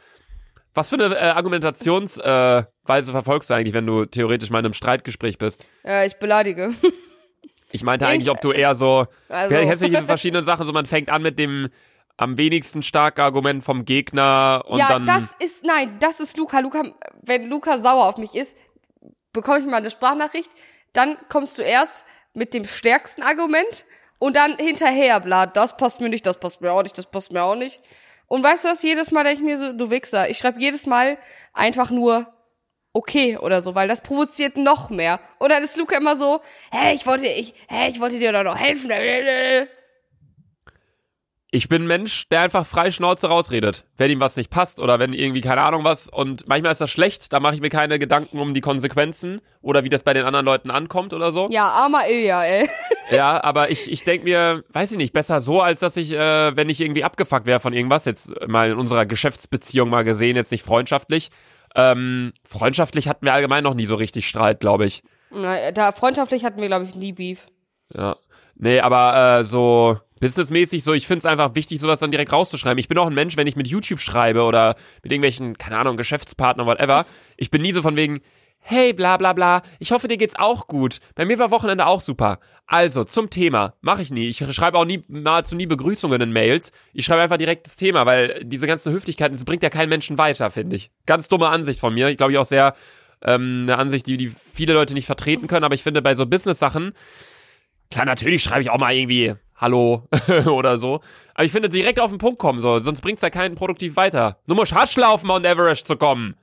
Was 0.73 0.89
für 0.89 0.95
eine 0.95 1.15
äh, 1.15 1.29
Argumentationsweise 1.29 2.67
äh, 2.87 3.03
verfolgst 3.03 3.49
du 3.49 3.53
eigentlich, 3.53 3.73
wenn 3.73 3.87
du 3.87 4.05
theoretisch 4.05 4.49
mal 4.49 4.59
in 4.59 4.65
einem 4.65 4.73
Streitgespräch 4.73 5.37
bist? 5.37 5.67
Äh, 5.85 6.05
ich 6.05 6.17
beleidige. 6.17 6.73
Ich 7.71 7.83
meinte 7.83 8.07
eigentlich, 8.07 8.29
ob 8.29 8.39
du 8.39 8.51
eher 8.51 8.73
so, 8.73 9.05
Also, 9.27 9.53
kennst 9.53 9.83
du 9.83 9.89
diese 9.89 10.05
verschiedenen 10.05 10.45
Sachen, 10.45 10.65
so 10.65 10.71
man 10.71 10.85
fängt 10.85 11.09
an 11.09 11.21
mit 11.21 11.37
dem 11.37 11.67
am 12.15 12.37
wenigsten 12.37 12.81
starken 12.83 13.19
Argument 13.19 13.65
vom 13.65 13.83
Gegner 13.83 14.63
und 14.67 14.79
ja, 14.79 14.87
dann. 14.87 15.05
das 15.05 15.35
ist, 15.39 15.65
nein, 15.65 15.97
das 15.99 16.21
ist 16.21 16.37
Luca. 16.37 16.59
Luca, 16.59 16.83
wenn 17.21 17.47
Luca 17.47 17.77
sauer 17.77 18.05
auf 18.05 18.17
mich 18.17 18.33
ist, 18.35 18.55
bekomme 19.33 19.59
ich 19.59 19.65
mal 19.65 19.77
eine 19.77 19.91
Sprachnachricht, 19.91 20.49
dann 20.93 21.17
kommst 21.27 21.57
du 21.57 21.63
erst 21.63 22.05
mit 22.33 22.53
dem 22.53 22.63
stärksten 22.65 23.21
Argument 23.21 23.85
und 24.19 24.35
dann 24.35 24.57
hinterher, 24.57 25.19
bla, 25.19 25.45
das 25.45 25.77
passt 25.77 26.01
mir 26.01 26.09
nicht, 26.09 26.25
das 26.25 26.39
passt 26.39 26.61
mir 26.61 26.71
auch 26.71 26.83
nicht, 26.83 26.97
das 26.97 27.05
passt 27.05 27.31
mir 27.31 27.43
auch 27.43 27.55
nicht. 27.55 27.81
Und 28.27 28.43
weißt 28.43 28.65
du 28.65 28.69
was, 28.69 28.81
jedes 28.81 29.11
Mal 29.11 29.23
denke 29.23 29.39
ich 29.39 29.45
mir 29.45 29.57
so, 29.57 29.73
du 29.73 29.91
Wichser, 29.91 30.29
ich 30.29 30.37
schreibe 30.37 30.59
jedes 30.59 30.87
Mal 30.87 31.17
einfach 31.53 31.91
nur 31.91 32.27
okay 32.93 33.37
oder 33.37 33.61
so, 33.61 33.75
weil 33.75 33.87
das 33.87 34.01
provoziert 34.01 34.57
noch 34.57 34.89
mehr. 34.89 35.19
Und 35.37 35.49
dann 35.49 35.63
ist 35.63 35.77
Luca 35.77 35.97
immer 35.97 36.15
so, 36.15 36.41
hä, 36.71 36.93
ich 36.93 37.05
wollte, 37.05 37.27
ich, 37.27 37.53
hä, 37.67 37.89
ich 37.89 37.99
wollte 37.99 38.19
dir 38.19 38.31
doch 38.31 38.43
noch 38.43 38.57
helfen. 38.57 38.89
Ich 41.51 41.69
bin 41.69 41.83
ein 41.83 41.87
Mensch, 41.87 42.27
der 42.29 42.41
einfach 42.41 42.65
frei 42.65 42.91
Schnauze 42.91 43.27
rausredet, 43.27 43.85
wenn 43.97 44.11
ihm 44.11 44.19
was 44.19 44.35
nicht 44.35 44.49
passt 44.49 44.79
oder 44.79 44.99
wenn 44.99 45.13
irgendwie 45.13 45.41
keine 45.41 45.61
Ahnung 45.61 45.83
was 45.83 46.09
und 46.09 46.47
manchmal 46.47 46.71
ist 46.71 46.81
das 46.81 46.91
schlecht, 46.91 47.31
da 47.31 47.39
mache 47.39 47.55
ich 47.55 47.61
mir 47.61 47.69
keine 47.69 47.97
Gedanken 47.99 48.39
um 48.39 48.53
die 48.53 48.61
Konsequenzen 48.61 49.39
oder 49.61 49.83
wie 49.83 49.89
das 49.89 50.03
bei 50.03 50.13
den 50.13 50.25
anderen 50.25 50.45
Leuten 50.45 50.71
ankommt 50.71 51.13
oder 51.13 51.31
so. 51.31 51.47
Ja, 51.51 51.65
armer 51.67 52.09
Ilja, 52.09 52.43
ey. 52.43 52.69
Ja, 53.11 53.41
aber 53.43 53.69
ich, 53.71 53.89
ich 53.91 54.03
denke 54.03 54.25
mir, 54.25 54.63
weiß 54.73 54.91
ich 54.91 54.97
nicht, 54.97 55.13
besser 55.13 55.39
so, 55.39 55.61
als 55.61 55.79
dass 55.79 55.95
ich, 55.95 56.11
äh, 56.11 56.55
wenn 56.57 56.69
ich 56.69 56.81
irgendwie 56.81 57.03
abgefuckt 57.03 57.45
wäre 57.45 57.59
von 57.59 57.73
irgendwas, 57.73 58.05
jetzt 58.05 58.33
mal 58.47 58.71
in 58.71 58.77
unserer 58.77 59.05
Geschäftsbeziehung 59.05 59.89
mal 59.89 60.03
gesehen, 60.03 60.35
jetzt 60.35 60.51
nicht 60.51 60.63
freundschaftlich. 60.63 61.29
Ähm, 61.75 62.33
freundschaftlich 62.43 63.07
hatten 63.07 63.25
wir 63.25 63.33
allgemein 63.33 63.63
noch 63.63 63.75
nie 63.75 63.85
so 63.85 63.95
richtig 63.95 64.27
Streit, 64.27 64.59
glaube 64.59 64.85
ich. 64.85 65.03
Na, 65.29 65.71
Da 65.71 65.91
freundschaftlich 65.91 66.43
hatten 66.45 66.59
wir, 66.61 66.67
glaube 66.67 66.85
ich, 66.85 66.95
nie 66.95 67.11
Beef. 67.13 67.45
Ja. 67.93 68.15
Nee, 68.55 68.79
aber 68.79 69.39
äh, 69.39 69.45
so 69.45 69.99
businessmäßig 70.25 70.83
so, 70.83 70.93
ich 70.93 71.05
finde 71.05 71.19
es 71.19 71.25
einfach 71.27 71.53
wichtig, 71.53 71.79
sowas 71.79 71.99
dann 71.99 72.09
direkt 72.09 72.33
rauszuschreiben. 72.33 72.79
Ich 72.79 72.87
bin 72.87 72.97
auch 72.97 73.05
ein 73.05 73.13
Mensch, 73.13 73.37
wenn 73.37 73.45
ich 73.45 73.55
mit 73.55 73.67
YouTube 73.67 73.99
schreibe 73.99 74.41
oder 74.41 74.75
mit 75.03 75.11
irgendwelchen, 75.11 75.55
keine 75.59 75.77
Ahnung, 75.77 75.97
Geschäftspartnern, 75.97 76.65
whatever, 76.65 77.05
ich 77.37 77.51
bin 77.51 77.61
nie 77.61 77.73
so 77.73 77.83
von 77.83 77.95
wegen, 77.95 78.21
hey, 78.57 78.91
bla 78.91 79.17
bla 79.17 79.33
bla, 79.33 79.61
ich 79.77 79.91
hoffe, 79.91 80.07
dir 80.07 80.17
geht's 80.17 80.35
auch 80.35 80.65
gut. 80.65 80.97
Bei 81.13 81.25
mir 81.25 81.37
war 81.37 81.51
Wochenende 81.51 81.85
auch 81.85 82.01
super. 82.01 82.39
Also, 82.65 83.03
zum 83.03 83.29
Thema. 83.29 83.75
Mache 83.81 84.01
ich 84.01 84.09
nie. 84.09 84.27
Ich 84.27 84.43
schreibe 84.49 84.79
auch 84.79 84.85
nie, 84.85 85.03
nahezu 85.07 85.55
nie 85.55 85.67
Begrüßungen 85.67 86.19
in 86.19 86.33
Mails. 86.33 86.71
Ich 86.91 87.05
schreibe 87.05 87.21
einfach 87.21 87.37
direkt 87.37 87.67
das 87.67 87.75
Thema, 87.75 88.07
weil 88.07 88.43
diese 88.43 88.65
ganzen 88.65 88.91
Höflichkeiten, 88.91 89.35
das 89.35 89.45
bringt 89.45 89.61
ja 89.61 89.69
keinen 89.69 89.89
Menschen 89.89 90.17
weiter, 90.17 90.49
finde 90.49 90.75
ich. 90.77 90.89
Ganz 91.05 91.27
dumme 91.27 91.49
Ansicht 91.49 91.79
von 91.79 91.93
mir. 91.93 92.09
Ich 92.09 92.17
glaube 92.17 92.31
ich 92.31 92.39
auch 92.39 92.45
sehr, 92.45 92.73
ähm, 93.21 93.65
eine 93.67 93.77
Ansicht, 93.77 94.07
die, 94.07 94.17
die 94.17 94.29
viele 94.29 94.73
Leute 94.73 94.95
nicht 94.95 95.05
vertreten 95.05 95.45
können, 95.45 95.65
aber 95.65 95.75
ich 95.75 95.83
finde 95.83 96.01
bei 96.01 96.15
so 96.15 96.25
Business-Sachen, 96.25 96.93
Klar, 97.91 98.05
natürlich 98.05 98.43
schreibe 98.43 98.61
ich 98.61 98.69
auch 98.69 98.77
mal 98.77 98.93
irgendwie 98.93 99.35
Hallo 99.57 100.03
oder 100.51 100.77
so. 100.77 101.01
Aber 101.33 101.43
ich 101.43 101.51
finde, 101.51 101.69
direkt 101.69 101.99
auf 101.99 102.11
den 102.11 102.17
Punkt 102.17 102.39
kommen, 102.39 102.59
so, 102.59 102.79
sonst 102.79 103.01
bringt's 103.01 103.21
ja 103.21 103.29
keinen 103.29 103.55
produktiv 103.55 103.95
weiter. 103.95 104.37
Du 104.47 104.55
musst 104.55 104.73
Hasch 104.73 104.95
laufen, 104.97 105.27
Mount 105.27 105.45
Everest 105.45 105.87
zu 105.87 105.95
kommen. 105.95 106.35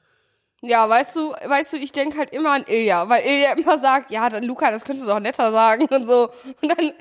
Ja, 0.64 0.88
weißt 0.88 1.16
du, 1.16 1.32
weißt 1.32 1.72
du, 1.72 1.76
ich 1.76 1.90
denk 1.90 2.16
halt 2.16 2.30
immer 2.30 2.52
an 2.52 2.64
Ilja, 2.68 3.08
weil 3.08 3.24
Ilja 3.26 3.52
immer 3.54 3.76
sagt, 3.78 4.12
ja, 4.12 4.28
dann 4.28 4.44
Luca, 4.44 4.70
das 4.70 4.84
könntest 4.84 5.08
du 5.08 5.12
auch 5.12 5.18
netter 5.18 5.50
sagen 5.50 5.86
und 5.86 6.06
so. 6.06 6.30
Und 6.62 6.68
dann, 6.68 6.86
weißt 6.86 6.92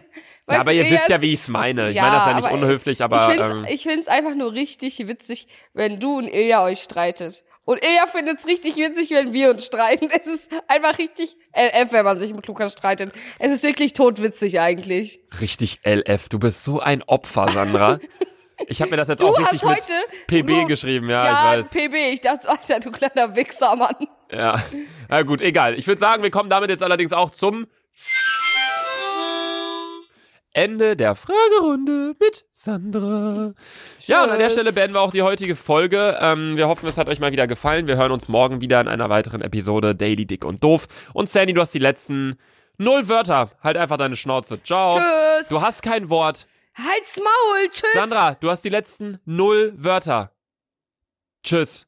Ja, 0.50 0.62
aber 0.62 0.72
du, 0.72 0.78
ihr 0.78 0.86
Ilja 0.86 0.96
wisst 0.98 1.10
ja, 1.10 1.22
wie 1.22 1.34
ich's 1.34 1.48
meine. 1.48 1.92
Ich 1.92 1.96
Ja, 1.96 2.04
meine 2.04 2.16
das 2.16 2.26
ja 2.26 2.34
nicht 2.34 2.46
aber 2.48 2.56
unhöflich, 2.56 3.04
aber 3.04 3.28
ich 3.30 3.36
find's, 3.36 3.52
ähm, 3.52 3.66
ich 3.70 3.84
find's 3.84 4.08
einfach 4.08 4.34
nur 4.34 4.54
richtig 4.54 5.08
witzig, 5.08 5.48
wenn 5.74 6.00
du 6.00 6.18
und 6.18 6.28
Ilja 6.28 6.64
euch 6.64 6.80
streitet. 6.80 7.44
Und 7.64 7.84
Ilja 7.84 8.08
findet's 8.08 8.48
richtig 8.48 8.76
witzig, 8.78 9.12
wenn 9.12 9.34
wir 9.34 9.52
uns 9.52 9.66
streiten. 9.66 10.10
Es 10.12 10.26
ist 10.28 10.50
einfach 10.68 10.98
richtig 10.98 11.38
LF, 11.56 11.92
wenn 11.92 12.04
man 12.06 12.18
sich 12.18 12.34
mit 12.34 12.48
Luca 12.48 12.70
streitet. 12.70 13.14
Es 13.40 13.52
ist 13.52 13.64
wirklich 13.64 13.94
totwitzig 13.94 14.60
eigentlich. 14.60 15.20
richtig 15.40 15.80
LF. 15.86 16.28
Du 16.30 16.40
bist 16.40 16.64
so 16.64 16.80
ein 16.80 17.04
Opfer, 17.04 17.50
Sandra. 17.52 18.00
Ich 18.68 18.82
habe 18.82 18.92
mir 18.92 18.98
das 18.98 19.08
jetzt 19.08 19.22
Du 19.22 19.28
auch 19.28 19.38
richtig 19.40 19.64
mit 19.64 19.72
heute 19.72 19.94
PB 20.28 20.50
nur- 20.50 20.68
geschrieben, 20.68 21.10
ja, 21.10 21.26
ja, 21.26 21.54
ich 21.60 21.60
weiß. 21.66 21.70
PB. 21.72 21.96
Ich 22.14 22.22
dachte, 22.22 22.48
Alter, 22.50 22.80
du 22.80 22.92
kleiner 22.92 23.36
Wichser, 23.36 23.76
Mann. 23.76 23.96
Ja. 24.32 24.62
Na 25.10 25.24
gut, 25.24 25.42
egal. 25.42 25.78
Ich 25.78 25.88
würde 25.88 26.00
sagen, 26.00 26.22
wir 26.24 26.30
kommen 26.32 26.50
damit 26.50 26.70
jetzt 26.70 26.84
allerdings 26.84 27.12
auch 27.12 27.32
zum 27.32 27.68
Ende 30.54 30.96
der 30.98 31.16
Fragerunde 31.16 32.16
mit 32.20 32.46
Sandra. 32.52 33.54
Ja, 34.02 34.24
und 34.24 34.30
an 34.32 34.38
der 34.38 34.48
Tschüss. 34.48 34.60
Stelle 34.60 34.74
beenden 34.74 34.96
wir 34.96 35.02
auch 35.02 35.12
die 35.12 35.22
heutige 35.22 35.56
Folge. 35.56 36.18
Ähm, 36.20 36.58
wir 36.58 36.68
hoffen, 36.68 36.88
es 36.90 36.98
hat 36.98 37.08
euch 37.08 37.20
mal 37.20 37.32
wieder 37.32 37.48
gefallen. 37.48 37.88
Wir 37.88 37.96
hören 37.98 38.12
uns 38.12 38.28
morgen 38.28 38.60
wieder 38.60 38.82
in 38.82 38.88
einer 38.88 39.10
weiteren 39.10 39.42
Episode 39.42 39.96
Daily 39.96 40.26
Dick 40.26 40.44
und 40.44 40.64
Doof. 40.64 40.88
Und 41.14 41.30
Sandy, 41.30 41.54
du 41.54 41.62
hast 41.62 41.74
die 41.74 41.80
letzten 41.80 42.38
null 42.78 43.08
Wörter. 43.08 43.52
Halt 43.64 43.78
einfach 43.78 43.98
deine 43.98 44.16
Schnauze. 44.16 44.62
Ciao. 44.62 44.92
Tschüss. 44.98 45.48
Du 45.50 45.62
hast 45.62 45.82
kein 45.84 46.10
Wort. 46.10 46.48
Halt's 46.76 47.18
Maul. 47.18 47.70
Tschüss. 47.70 47.94
Sandra, 47.94 48.36
du 48.40 48.50
hast 48.50 48.64
die 48.66 48.70
letzten 48.70 49.20
null 49.26 49.74
Wörter. 49.78 50.32
Tschüss. 51.44 51.88